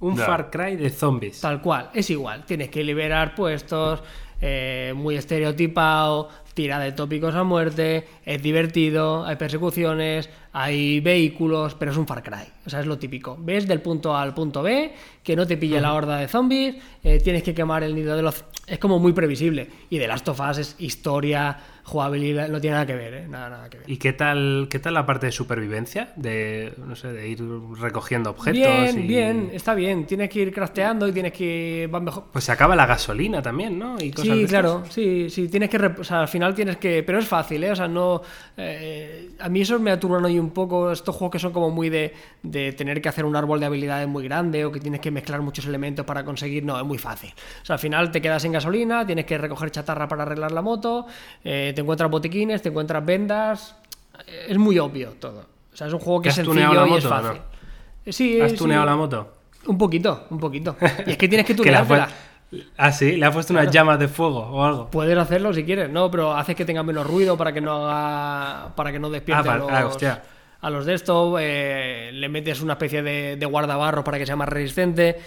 [0.02, 0.16] Un.
[0.16, 1.40] Far Cry de zombies.
[1.40, 2.44] Tal cual, es igual.
[2.44, 4.02] Tienes que liberar puestos,
[4.40, 11.92] eh, muy estereotipado, tira de tópicos a muerte, es divertido, hay persecuciones, hay vehículos, pero
[11.92, 12.52] es un Far Cry.
[12.66, 13.38] O sea, es lo típico.
[13.40, 14.92] Ves del punto A al punto B,
[15.22, 18.22] que no te pille la horda de zombies, eh, tienes que quemar el nido de
[18.22, 18.44] los...
[18.66, 19.68] Es como muy previsible.
[19.88, 23.26] Y de Last of Us es historia, jugabilidad, no tiene nada que ver, ¿eh?
[23.28, 23.90] Nada, nada que ver.
[23.90, 26.12] ¿Y qué tal, qué tal la parte de supervivencia?
[26.16, 27.42] De, no sé, de ir
[27.80, 28.54] recogiendo objetos.
[28.60, 30.06] Bien, y- bien, está bien.
[30.06, 31.88] Tienes que ir crafteando y tienes que...
[31.92, 32.26] Va mejor...
[32.32, 33.96] Pues se acaba la gasolina también, ¿no?
[34.00, 37.18] Y cosas Sí, claro, sí, sí, tienes que, o sea, al final tienes que, pero
[37.18, 37.72] es fácil, ¿eh?
[37.72, 38.22] O sea, no,
[38.56, 41.90] eh, a mí eso me aturnan hoy un poco estos juegos que son como muy
[41.90, 42.12] de,
[42.42, 45.42] de tener que hacer un árbol de habilidades muy grande o que tienes que mezclar
[45.42, 47.32] muchos elementos para conseguir, no, es muy fácil.
[47.62, 50.62] O sea, al final te quedas sin gasolina, tienes que recoger chatarra para arreglar la
[50.62, 51.06] moto,
[51.44, 53.76] eh, te encuentras botiquines, te encuentras vendas,
[54.48, 55.46] es muy obvio todo.
[55.72, 57.18] O sea, es un juego que ¿Te es has sencillo la y es moto o
[57.18, 57.28] no?
[57.28, 57.42] fácil.
[58.04, 58.56] Eh, Sí, ¿Has sí.
[58.58, 59.32] tuneado la moto?
[59.66, 60.76] Un poquito, un poquito.
[61.06, 62.08] Y es que tienes que pu-
[62.76, 64.90] Ah, sí, le ha puesto unas llamas de fuego o algo.
[64.90, 68.74] Puedes hacerlo si quieres, no, pero haces que tenga menos ruido para que no haga.
[68.74, 70.22] para que no despierte Ah, a, para- los, ah, hostia.
[70.60, 71.36] a los de esto.
[71.40, 75.18] eh, le metes una especie de, de guardabarro para que sea más resistente.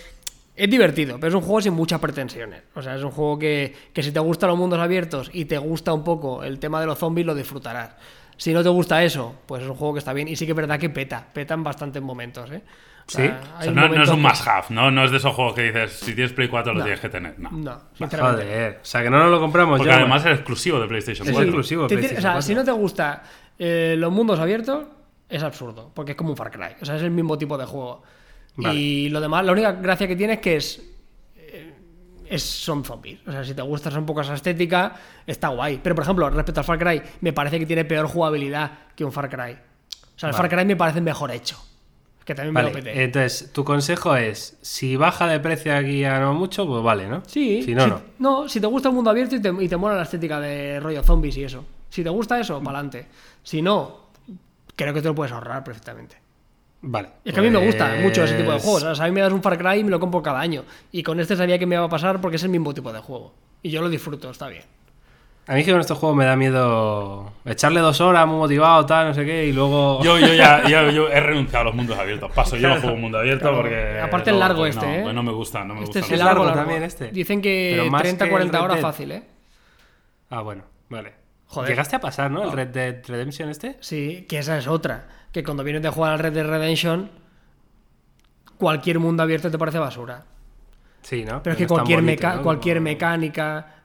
[0.55, 2.63] Es divertido, pero es un juego sin muchas pretensiones.
[2.75, 5.57] O sea, es un juego que, que si te gustan los mundos abiertos y te
[5.57, 7.95] gusta un poco el tema de los zombies, lo disfrutarás.
[8.37, 10.27] Si no te gusta eso, pues es un juego que está bien.
[10.27, 12.61] Y sí que es verdad que peta, peta en bastantes momentos, ¿eh?
[13.07, 13.31] O sea, ¿Sí?
[13.31, 14.89] O hay sea, no, no es un must have, ¿no?
[14.91, 16.85] No es de esos juegos que dices, si tienes Play 4 lo No.
[16.85, 17.37] tienes que tener.
[17.37, 17.51] No.
[17.51, 18.43] No, sinceramente.
[18.45, 19.97] Joder, o sea que no nos lo compramos Porque ya.
[19.99, 21.43] además es exclusivo de PlayStation Es 4.
[21.49, 21.81] exclusivo.
[21.83, 23.23] de tiene- o sea, PlayStation si no te gusta
[23.59, 24.85] eh, los mundos abiertos,
[25.29, 26.75] es absurdo, porque es como un Far Cry.
[26.81, 28.01] O sea, es el mismo tipo de juego.
[28.57, 28.79] Vale.
[28.79, 30.81] Y lo demás, la única gracia que tiene es que es,
[31.37, 31.73] eh,
[32.29, 33.19] es son zombies.
[33.27, 34.95] O sea, si te gusta un poco esa estética,
[35.27, 35.79] está guay.
[35.83, 39.11] Pero, por ejemplo, respecto al Far Cry, me parece que tiene peor jugabilidad que un
[39.11, 39.53] Far Cry.
[40.15, 41.57] O sea, el Far Cry me parece mejor hecho.
[42.23, 43.03] Que también me Vale, lo peté.
[43.03, 47.21] entonces, tu consejo es, si baja de precio aquí a no mucho, pues vale, ¿no?
[47.27, 48.01] Sí, Si no, si, no.
[48.17, 50.79] no, si te gusta el mundo abierto y te, y te mola la estética de
[50.79, 51.63] rollo zombies y eso.
[51.89, 53.05] Si te gusta eso, para adelante.
[53.43, 54.07] Si no,
[54.75, 56.17] creo que te lo puedes ahorrar perfectamente.
[56.87, 57.09] Vale.
[57.25, 58.83] Es que a mí me gusta pues- mucho ese tipo de juegos.
[58.83, 60.63] O sea, a mí me das un Far Cry y me lo compro cada año.
[60.91, 62.99] Y con este sabía que me iba a pasar porque es el mismo tipo de
[62.99, 63.33] juego.
[63.63, 64.63] Y yo lo disfruto, está bien.
[65.47, 68.83] A mí es que con estos juegos me da miedo echarle dos horas muy motivado,
[68.85, 70.03] tal, no sé qué, y luego...
[70.03, 72.31] Yo, yo ya yo, yo he renunciado a los mundos abiertos.
[72.31, 73.57] Paso, yo no juego un mundo abierto Claro.
[73.57, 73.99] porque.
[73.99, 75.01] Aparte el largo pues este, no, ¿eh?
[75.03, 76.13] pues no me gusta, no me Este gusta.
[76.15, 76.61] es es largo, largo largo.
[76.61, 77.07] también este.
[77.11, 78.81] Dicen que Pero más 30, que 40 el Red horas Dead.
[78.91, 79.23] fácil, ¿eh?
[80.31, 81.13] Ah, bueno, vale.
[81.47, 81.69] Joder.
[81.69, 82.43] Llegaste a pasar, ¿no?
[82.43, 83.77] El Red Dead Redemption este.
[83.81, 85.07] Sí, que esa es otra.
[85.35, 87.09] Que cuando vienes de jugar al Red Dead Redemption,
[88.57, 90.23] cualquier mundo abierto te parece basura.
[91.01, 91.43] Sí, ¿no?
[91.43, 92.41] Pero es que cualquier, bonito, meca- ¿no?
[92.41, 93.75] cualquier Como- mecánica,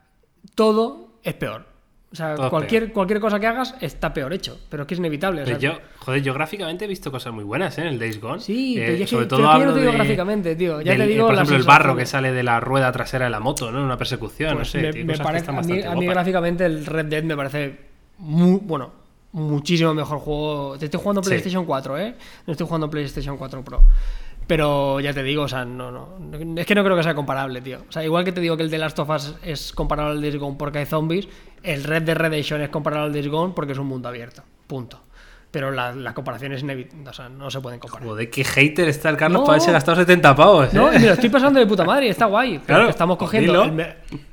[0.55, 1.66] todo es peor.
[2.12, 4.61] O sea, Todo cualquier, cualquier cosa que hagas está peor hecho.
[4.68, 5.42] Pero es que es inevitable.
[5.42, 7.82] o Pero sea, yo, joder, yo gráficamente he visto cosas muy buenas, ¿eh?
[7.82, 8.40] En el Days Gone.
[8.40, 10.80] Sí, Eh, pero que- sobre todo no te digo de- gráficamente, tío.
[10.82, 13.30] Ya del- te digo Por ejemplo, el barro que sale de la rueda trasera de
[13.32, 13.78] la moto, ¿no?
[13.78, 14.82] En una persecución, Pues no sé.
[14.86, 15.59] me, tío, me cosas que parece, están
[15.92, 17.80] a, mí, a gráficamente el Red Dead me parece
[18.18, 18.99] muy, bueno,
[19.33, 20.76] muchísimo mejor juego.
[20.78, 21.31] Te estoy jugando en Sí.
[21.31, 22.16] PlayStation 4, ¿eh?
[22.47, 23.83] No estoy jugando PlayStation 4 Pro.
[24.47, 26.09] Pero ya te digo, o sea, no, no,
[26.57, 27.78] es que no creo que sea comparable, tío.
[27.89, 30.20] O sea, igual que te digo que el de Last of Us es comparable al
[30.20, 31.28] Days Gone porque hay zombies,
[31.62, 34.43] el Red Dead Redemption es comparable al Days Gone porque es un mundo abierto.
[34.66, 35.01] Punto.
[35.51, 38.07] Pero la- las comparaciones o sea, no se pueden comparar.
[38.07, 39.46] Joder, qué hater está el Carlos No.
[39.46, 40.70] para haberse gastado 70 pavos, ¿eh?
[40.72, 42.53] No, y me lo estoy pasando de puta madre, está guay.
[42.59, 43.84] Pero Claro, que estamos pues cogiendo el me-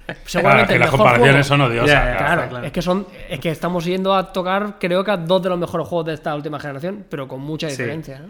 [0.05, 1.89] Claro, seguramente que el las mejor comparaciones juego- son odiosas.
[2.01, 2.17] Claro.
[2.19, 2.65] Claro, claro.
[2.67, 5.57] es que son es que estamos yendo a tocar, creo que a dos de los
[5.57, 7.77] mejores juegos de esta última generación, pero con mucha Sí.
[7.77, 8.19] diferencia.
[8.19, 8.29] ¿no?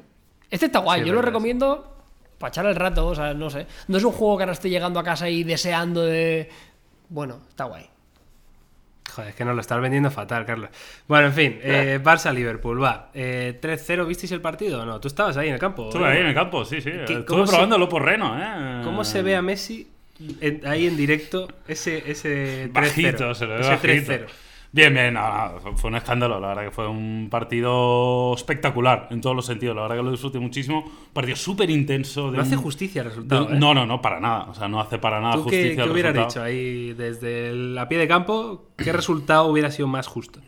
[0.50, 1.94] Este está guay, Sí, yo lo recomiendo
[2.40, 3.68] para echar el rato, o sea, no sé.
[3.90, 6.50] No es un juego que ahora esté llegando a casa y deseando de.
[7.10, 7.86] Bueno, está guay.
[9.14, 10.70] Joder, es que nos lo estás vendiendo fatal, Carlos.
[11.08, 13.10] Bueno, en fin, eh, Barça-Liverpool, va.
[13.14, 15.00] Eh, 3-0, ¿visteis el partido o no?
[15.00, 15.88] ¿Tú estabas ahí en el campo?
[15.90, 16.92] Estuve ahí en el campo, sí, sí.
[16.92, 18.82] ¿Qué- Estuve cómo se- probándolo por Reno, ¿eh?
[18.84, 19.88] ¿Cómo se ve a Messi
[20.42, 22.74] en- ahí en directo ese, ese 3-0?
[22.74, 24.26] Bajito, se le ve bajito.
[24.74, 24.74] 3-0.
[24.74, 25.22] Bien, bien, no,
[25.62, 29.76] no, fue- un escándalo, la verdad que fue un partido espectacular en todos los sentidos,
[29.76, 32.32] la verdad que lo disfruté muchísimo, un partido súper intenso.
[32.32, 33.56] No hace justicia el resultado, ¿eh?
[33.60, 35.82] No, no, no, para nada, o sea, no hace para nada ¿Tú justicia qué, qué
[35.82, 36.46] al hubieras resultado.
[36.46, 38.66] dicho ahí desde el, a pie de campo?
[38.76, 40.40] ¿Qué resultado hubiera sido más justo?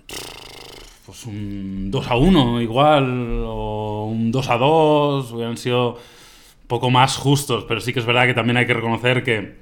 [1.05, 6.91] Pues un 2 a 1 igual, o un 2 a 2, hubieran sido un poco
[6.91, 9.57] más justos, pero sí que es verdad que también hay que reconocer que,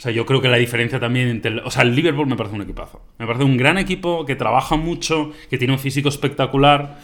[0.00, 2.34] o sea, yo creo que la diferencia también entre, el- o sea, el Liverpool me
[2.34, 6.08] parece un equipazo, me parece un gran equipo que trabaja mucho, que tiene un físico
[6.08, 6.96] espectacular,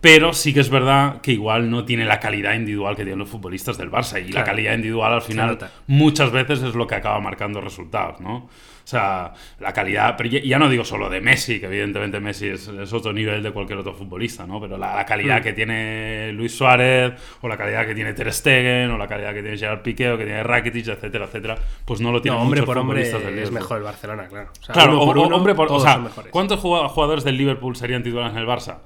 [0.00, 3.28] pero sí que es verdad que igual no tiene la calidad individual que tienen los
[3.28, 4.24] futbolistas del Barça.
[4.24, 5.48] Y la calidad individual al final
[5.88, 8.48] muchas veces es lo que acaba marcando resultados, ¿no?
[8.90, 12.48] O sea, la calidad, pero ya, ya no digo solo de Messi, que evidentemente Messi
[12.48, 14.60] es, es otro nivel de cualquier otro futbolista, ¿no?
[14.60, 15.42] Pero la, la calidad Mm.
[15.44, 19.42] que tiene Luis Suárez, o la calidad que tiene Ter Stegen, o la calidad que
[19.42, 22.64] tiene Gerard Piqué, o que tiene Rakitic, etcétera, etcétera, pues no lo tienen No, hombre
[22.64, 24.48] por hombre del es mejor el Barcelona, claro.
[24.60, 26.00] O sea, Claro, uno por uno, hombre, por, o sea.
[26.32, 28.78] ¿cuántos jugado- jugadores del Liverpool serían titulares en el Barça?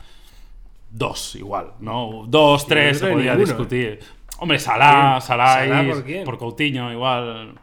[0.90, 2.24] Dos, igual, ¿no?
[2.28, 4.00] Dos, tres, se podría ninguno, discutir.
[4.38, 5.18] Hombre, Salah.
[5.22, 7.54] Salah, ¿Salah ahí, por por Coutinho, igual.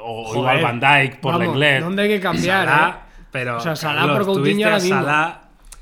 [0.00, 1.80] O Joder, igual Van Dijk, por Vamos, Lenglet.
[1.82, 2.66] ¿Dónde hay que cambiar?
[2.68, 3.22] Salah, eh?
[3.30, 4.80] pero O sea, Salah Carlos, por Coutinho ahora.
[4.80, 5.40] Salah-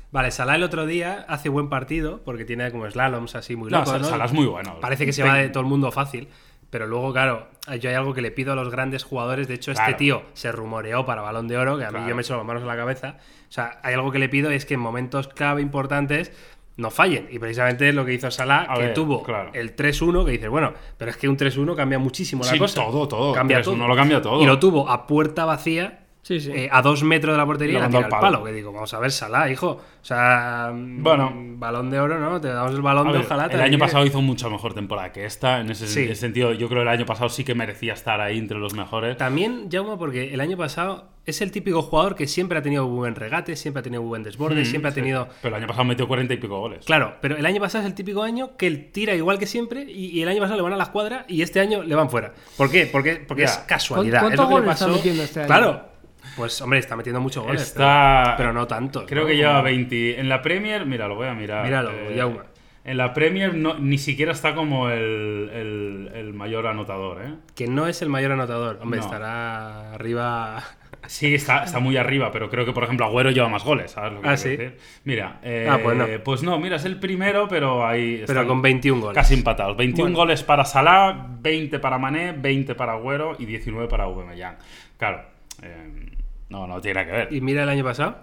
[0.09, 3.79] Vale, Salah el otro día hace buen partido porque tiene como slaloms así muy No,
[3.79, 4.07] locos, ¿no?
[4.07, 4.79] Salah es muy bueno.
[4.79, 6.27] Parece que se va de todo el mundo fácil.
[6.69, 7.47] Pero luego, claro,
[7.79, 9.47] yo hay algo que le pido a los grandes jugadores.
[9.47, 12.09] De hecho, este tío se rumoreó para Balón de Oro, que a mí Claro.
[12.09, 13.15] yo me echo las manos a la cabeza.
[13.47, 16.31] O sea, hay algo que le pido y es que en momentos clave importantes
[16.77, 17.27] no fallen.
[17.31, 19.49] Y precisamente es lo que hizo Salah, A que ver, tuvo claro.
[19.53, 22.81] el 3-1, que dices, bueno, pero es que un 3-1 cambia muchísimo la Sí, cosa.
[22.83, 23.33] todo, todo.
[23.33, 23.87] Cambia 3-1 todo.
[23.87, 24.41] lo cambia todo.
[24.41, 26.06] Y lo tuvo a puerta vacía.
[26.27, 26.51] Sí, sí.
[26.53, 28.21] eh, a dos metros de la portería la tira al al palo.
[28.21, 28.43] palo.
[28.43, 29.67] Que digo, vamos a ver, Salah, hijo.
[30.01, 31.31] O sea, Bueno.
[31.31, 32.41] mm, balón de oro, ¿no?
[32.41, 33.45] Te damos el balón de ojalá.
[33.45, 33.77] el año llegue.
[33.77, 35.61] pasado hizo mucha mejor temporada que esta.
[35.61, 36.01] En ese Sí.
[36.07, 38.73] sen- sentido, yo creo que el año pasado sí que merecía estar ahí entre los
[38.73, 39.15] mejores.
[39.17, 43.15] También, Jaume, porque el año pasado es el típico jugador que siempre ha tenido buen
[43.15, 45.27] regate, siempre ha tenido buen desborde, Mm, siempre ha tenido.
[45.41, 46.85] Pero el año pasado metió 40 y pico goles.
[46.85, 49.83] Claro, pero el año pasado es el típico año que él tira igual que siempre
[49.83, 52.09] y, y el año pasado le van a la escuadra y este año le van
[52.09, 52.33] fuera.
[52.57, 52.85] ¿Por qué?
[52.89, 53.49] Porque, porque Ya.
[53.49, 54.21] es casualidad.
[54.21, 55.47] ¿Cuántos es lo que le goles está pasó- metiendo este año?
[55.47, 55.96] Claro.
[56.37, 57.61] Pues hombre, está metiendo muchos goles.
[57.61, 58.21] Está.
[58.23, 59.05] Pero, pero no tanto.
[59.05, 59.27] Creo ¿no?
[59.27, 60.19] que lleva 20.
[60.19, 61.65] En la Premier, mira, lo voy a mirar.
[61.65, 62.37] Míralo, Eh.
[62.85, 67.33] En la Premier no, ni siquiera está como el, el- el mayor anotador, ¿eh?
[67.53, 68.79] Que no es el mayor anotador.
[68.81, 69.05] Hombre, No.
[69.05, 70.63] estará arriba.
[71.05, 74.13] Sí, está, está muy arriba, pero creo que, por ejemplo, Agüero lleva más goles, ¿sabes
[74.13, 74.49] lo que Ah, ¿sí?
[74.55, 74.77] decir?
[75.03, 76.05] Mira, eh, Ah, pues no.
[76.23, 79.15] pues no, mira, es el primero, pero ahí Pero con 21 goles.
[79.15, 79.75] Casi empatados.
[79.75, 80.17] 21 Bueno.
[80.19, 84.55] goles para Salah, 20 para Mané, 20 para Agüero y 19 para Aubameyang.
[84.97, 85.23] Claro,
[85.61, 86.06] eh,
[86.49, 87.33] no, no tiene nada que ver.
[87.33, 88.17] Y mira el año pasado.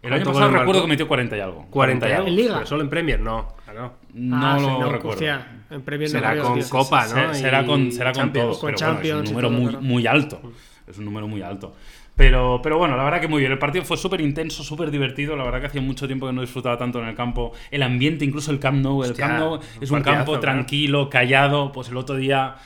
[0.00, 0.82] El año ¿Cuántos pasado recuerdo marcó?
[0.82, 1.66] que metió 40 y algo.
[1.70, 2.28] 40 y algo.
[2.28, 2.54] ¿En Liga?
[2.54, 3.48] Pero solo en Premier, no.
[3.64, 3.94] claro.
[4.14, 5.08] No Ah, lo no, recuerdo.
[5.10, 6.62] hostia, en Premier no Será creo, con.
[6.62, 7.34] Copa, ¿no?
[7.34, 8.48] Será con, será con Champions.
[8.48, 8.60] todo.
[8.60, 10.40] Con pero bueno, Champions es y un número todo, muy, muy alto.
[10.86, 11.74] Es un número muy alto.
[12.14, 13.52] Pero, pero bueno, la verdad que muy bien.
[13.52, 15.36] El partido fue súper intenso, súper divertido.
[15.36, 17.52] La verdad que hacía mucho tiempo que no disfrutaba tanto en el campo.
[17.70, 19.02] El ambiente, incluso el Camp Nou.
[19.04, 21.70] El Hostia, Camp Nou un es un partidazo, campo tranquilo, callado.
[21.72, 22.56] Pues el otro día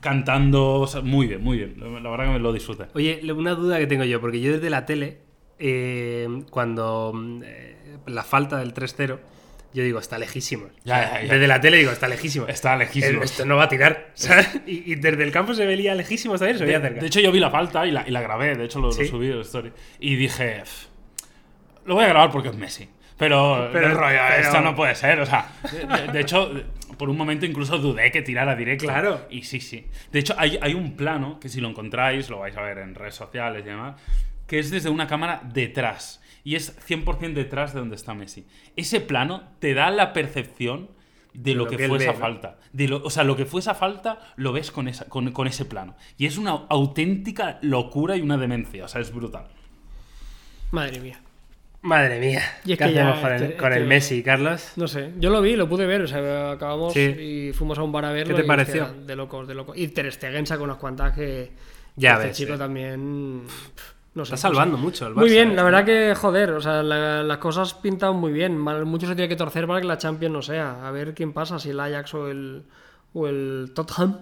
[0.00, 0.80] cantando.
[0.80, 1.74] o sea, muy bien, muy bien.
[2.02, 2.84] La verdad que me lo disfruté.
[2.94, 5.18] Oye, una duda que tengo yo, porque yo desde la tele,
[5.58, 7.12] eh, cuando
[7.44, 7.76] eh,
[8.06, 9.18] la falta del 3-0,
[9.72, 10.66] yo digo, está lejísimo.
[10.84, 11.32] Ya, ya, ya.
[11.34, 12.46] Desde la tele digo, está lejísimo.
[12.48, 13.22] Está lejísimo.
[13.22, 14.10] Esto no va a tirar.
[14.14, 14.60] ¿sabes?
[14.66, 17.00] Y, y desde el campo se veía lejísimo se veía De, cerca.
[17.00, 18.56] de hecho, yo vi la falta y la, y la grabé.
[18.56, 19.06] De hecho, lo, lo ¿Sí?
[19.06, 19.72] subí en la story.
[20.00, 20.86] Y dije, "Pff,
[21.86, 22.88] lo voy a grabar porque es Messi.
[23.16, 25.20] Pero, Pero- rollo, pero- esto no puede ser.
[25.20, 25.52] O sea,
[26.12, 26.50] de hecho,
[26.96, 28.86] por un momento incluso dudé que tirara directo.
[28.86, 29.26] Claro.
[29.30, 29.86] Y sí, sí.
[30.12, 32.94] De hecho, hay, hay un plano que si lo encontráis, lo vais a ver en
[32.94, 34.00] redes sociales y demás,
[34.46, 36.22] que es desde una cámara detrás.
[36.42, 38.46] Y es 100% detrás de donde está Messi.
[38.76, 40.90] Ese plano te da la percepción
[41.34, 42.18] de lo, lo que, fue ve, esa ¿no?
[42.18, 42.58] falta.
[42.72, 45.46] De lo, o sea, lo que fue esa falta lo ves con, esa, con, con
[45.46, 45.96] ese plano.
[46.16, 48.84] Y es una auténtica locura y una demencia.
[48.84, 49.48] O sea, es brutal.
[50.70, 51.20] Madre mía.
[51.82, 52.42] Madre mía.
[52.64, 54.72] Y es ¿Qué que ya, hacemos con, el, este- con el este- Messi, Carlos?
[54.76, 57.00] No sé, yo lo vi, lo pude ver, o sea, acabamos Sí.
[57.00, 58.36] y fuimos a un bar a verlo.
[58.36, 58.92] te y, pareció?
[59.06, 59.76] de locos, de locos.
[59.78, 61.50] Y Ter Stegen sacó unas cuantas que
[61.96, 62.58] Ya este ves, chico sí.
[62.58, 63.44] también
[64.12, 64.56] no sé, Está no sé.
[64.56, 65.20] salvando mucho el Barça.
[65.20, 65.54] Muy bien, ¿eh?
[65.54, 68.58] la verdad que joder, o sea, la- las cosas pintan muy bien.
[68.58, 70.86] Mal- mucho se tiene que torcer para que la Champions no sea.
[70.86, 72.64] A ver quién pasa, si el Ajax o el
[73.14, 74.18] o el Tottenham.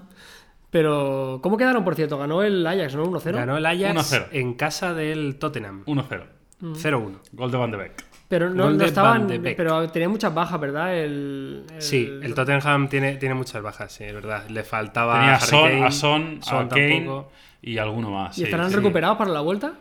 [0.71, 2.19] Pero ¿cómo quedaron por cierto?
[2.19, 3.05] Ganó el Ajax, ¿no?
[3.05, 3.33] 1-0.
[3.39, 4.27] Ganó el Ajax 1-0.
[4.33, 5.83] en casa del Tottenham.
[5.87, 6.25] 1-0.
[6.61, 6.73] Mm.
[6.75, 7.19] 0-1.
[7.33, 8.05] Gol de Van de Beek.
[8.29, 10.95] Pero no, estaban, pero tenía muchas bajas, ¿verdad?
[10.97, 14.47] El, el- Sí, el Tottenham tiene, tiene muchas bajas, sí, es verdad.
[14.51, 17.33] Le faltaba Tenía a Son, Kane, a Son, a Kane tampoco.
[17.63, 18.37] y alguno más.
[18.37, 18.77] ¿Y sí, estarán sí.
[18.77, 19.73] recuperados para la vuelta?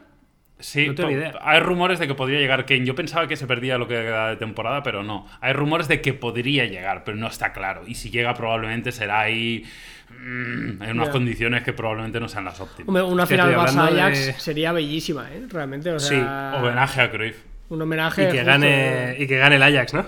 [0.59, 1.34] Sí, No tengo idea.
[1.41, 2.86] hay rumores de que podría llegar Kane.
[2.86, 5.28] Yo pensaba que se perdía lo que queda de temporada, pero no.
[5.41, 7.84] Hay rumores de que podría llegar, pero no está claro.
[7.86, 9.67] Y si llega, probablemente será ahí mm,
[10.10, 12.88] en unas condiciones que probablemente no sean las óptimas.
[12.88, 15.45] Hombre, una final estoy Barça hablando Ajax de- sería bellísima, ¿eh?
[15.49, 17.38] Realmente, o Sí, Homenaje a Cruyff
[17.70, 18.24] un homenaje.
[18.24, 20.05] Y que, justo, gane, y que gane el Ajax, ¿no?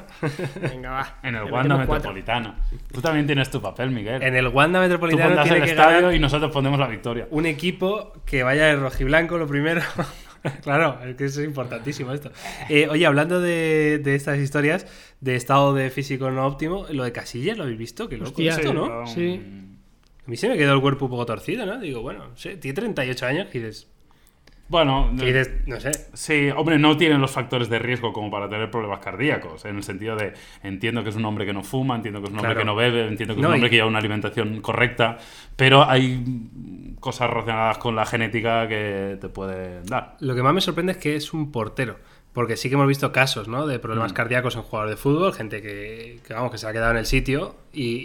[0.62, 1.20] Venga, va.
[1.24, 1.78] en el Le Wanda.
[1.78, 2.56] Metropolitano.
[2.91, 4.24] Tú también tienes tu papel, Miguel.
[4.24, 6.88] En el Wanda Tú Metropolitano pondrás tiene el que estadio ganar y nosotros pondremos la
[6.88, 7.28] victoria.
[7.32, 9.82] un equipo que vaya de rojiblanco lo primero.
[10.64, 12.32] claro, es que eso es importantísimo esto.
[12.70, 14.88] Eh, oye, hablando de, de estas historias
[15.20, 18.08] de estado de físico no óptimo, lo de Casillas, ¿lo habéis visto?
[18.08, 19.06] Qué loco Hostia, esto, ¿no?
[19.06, 19.66] Sí.
[20.30, 21.80] A mí se me quedó el cuerpo un poco torcido, ¿no?
[21.80, 23.88] Digo, bueno, no sé, tiene 38 años y dices,
[24.67, 28.47] Bueno, y dices, no sé, Sí, hombre, no tienen los factores de riesgo como para
[28.47, 29.65] tener problemas cardíacos.
[29.65, 32.32] En el sentido de, entiendo que es un hombre que no fuma, entiendo que es
[32.32, 32.59] un hombre Claro.
[32.59, 35.17] que no bebe, entiendo que es No, un hombre y- que lleva una alimentación correcta,
[35.55, 36.23] pero hay
[36.99, 40.15] cosas relacionadas con la genética que te pueden dar.
[40.19, 41.97] Lo que más me sorprende es que es un portero.
[42.34, 43.65] Porque sí que hemos visto casos, ¿no?
[43.65, 44.15] De problemas Mm.
[44.15, 47.05] cardíacos en jugadores de fútbol, gente que, que, vamos, que se ha quedado en el
[47.07, 47.55] sitio.
[47.73, 47.95] Y,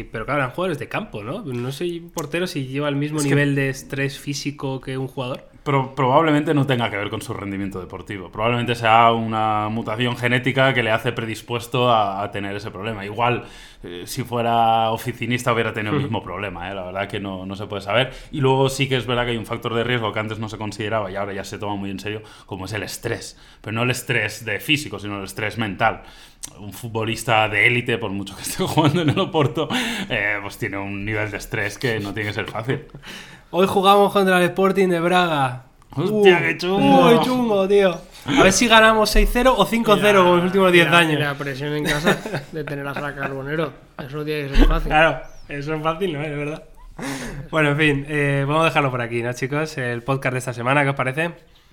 [0.00, 1.42] y- pero claro, eran jugadores de campo, ¿no?
[1.44, 5.08] No un portero si lleva el mismo Es que- nivel de estrés físico que un
[5.08, 5.44] jugador.
[5.62, 8.30] Pero probablemente no tenga que ver con su rendimiento deportivo.
[8.30, 13.04] Probablemente sea una mutación genética que le hace predispuesto a, a tener ese problema.
[13.04, 13.44] Igual,
[13.82, 16.70] eh, si fuera oficinista hubiera tenido el mismo problema.
[16.70, 16.74] ¿eh?
[16.74, 18.12] La verdad que no, no se puede saber.
[18.30, 20.48] Y luego sí que es verdad que hay un factor de riesgo que antes no
[20.48, 23.38] se consideraba y ahora ya se toma muy en serio, como es el estrés.
[23.60, 26.02] Pero no el estrés de físico, sino el estrés mental.
[26.58, 29.68] Un futbolista de élite, por mucho que esté jugando en el Oporto,
[30.08, 32.84] eh, pues tiene un nivel de estrés que no tiene que ser fácil.
[33.50, 35.64] Hoy jugamos contra el Sporting de Braga.
[35.96, 37.06] Hostia, Uh, qué chungo.
[37.08, 37.98] Uy, chungo, tío.
[38.26, 41.06] A ver si ganamos 6-0 o 5-0 Ya, como los últimos 10 Y la- y
[41.06, 41.20] años.
[41.20, 42.16] La presión en casa
[42.52, 43.72] de tener a Sara Carbonero.
[43.98, 44.88] Eso no tiene que ser fácil.
[44.88, 46.22] Claro, eso es fácil, ¿no?
[46.22, 46.62] Es verdad.
[47.50, 49.76] Bueno, en fin, eh, vamos a dejarlo por aquí, ¿no, chicos?
[49.78, 51.30] El podcast de esta semana, ¿qué os parece?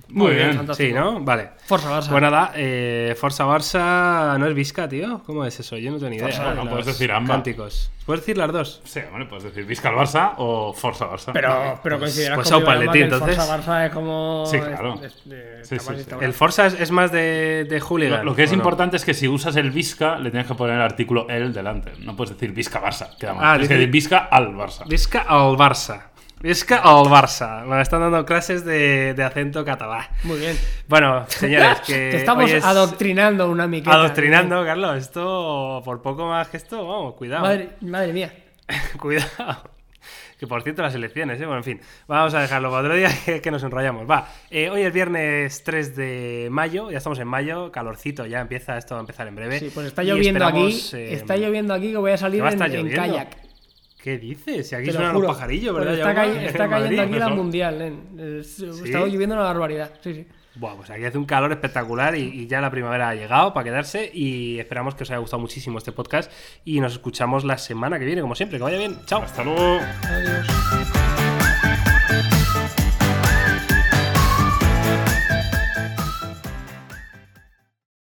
[0.09, 0.53] Muy bien.
[0.55, 0.87] fantástico.
[0.89, 1.19] Sí, ¿no?
[1.19, 1.49] Vale.
[1.65, 2.09] Forza Barça.
[2.09, 5.21] Pues nada, eh, Forza Barça no es Vizca, tío.
[5.25, 5.77] ¿Cómo es eso?
[5.77, 6.27] Yo no tengo ni idea.
[6.27, 7.35] Forza, no puedes decir ambas.
[7.35, 7.91] Cánticos.
[8.05, 8.81] ¿Puedes decir las dos?
[8.85, 11.31] Sí, hombre, puedes decir Vizca al Barça o Forza Barça.
[11.33, 13.35] Pero, pero consideras pues que el entonces.
[13.35, 14.45] Forza Barça es como.
[14.49, 14.93] Sí, claro.
[14.95, 15.93] es- es- de- Sí, está sí, más sí.
[15.95, 16.25] instaurado.
[16.25, 18.25] El Forza es, es más de, de Lo, hooligan.
[18.25, 20.81] lo que es importante es que si usas el Vizca, le tienes que poner el
[20.81, 21.91] artículo el delante.
[21.99, 23.43] No puedes decir Vizca Barça, queda mal.
[23.43, 24.87] Ah, es que dice- decir Vizca al Barça.
[24.87, 26.03] Vizca al Barça.
[26.39, 27.63] Vizca al Barça.
[27.65, 30.05] Me están dando clases de, de acento catalán.
[30.23, 30.55] Muy bien.
[30.87, 31.93] Bueno, señores, que.
[32.11, 33.95] Te estamos es- adoctrinando una miqueta.
[33.95, 34.97] Adoctrinando, Carlos.
[34.97, 37.43] Esto, por poco más que esto, vamos, cuidado.
[37.43, 38.33] Madre, madre mía.
[38.99, 39.71] Cuidado.
[40.39, 41.45] Que por cierto, las elecciones, ¿eh?
[41.45, 44.07] Bueno, en fin, vamos a dejarlo para otro día que, que nos enrollamos.
[44.07, 48.77] Va, eh, hoy es viernes 3 de mayo, ya estamos en mayo, calorcito, ya empieza
[48.77, 49.57] esto va a empezar en breve.
[49.57, 50.79] Sí, pues está lloviendo aquí.
[50.93, 53.46] eh, Está lloviendo aquí que voy a salir ¿qué va a en, kayak.
[54.07, 54.69] ¿Qué dices?
[54.69, 55.97] Si aquí suenan los pajarillos, Pues ¿verdad?
[55.99, 56.99] está, cayendo Madrid.
[57.01, 57.81] aquí la mundial.
[58.17, 59.91] Es- Está lloviendo una barbaridad.
[60.01, 60.27] Sí, sí.
[60.55, 63.65] Buah, pues aquí hace un calor espectacular y, y ya la primavera ha llegado para
[63.65, 66.31] quedarse y esperamos que os haya gustado muchísimo este podcast
[66.63, 68.57] y nos escuchamos la semana que viene, como siempre.
[68.59, 68.95] Que vaya bien.
[69.07, 69.21] Chao.
[69.23, 69.77] Hasta luego.
[70.05, 70.96] Adiós.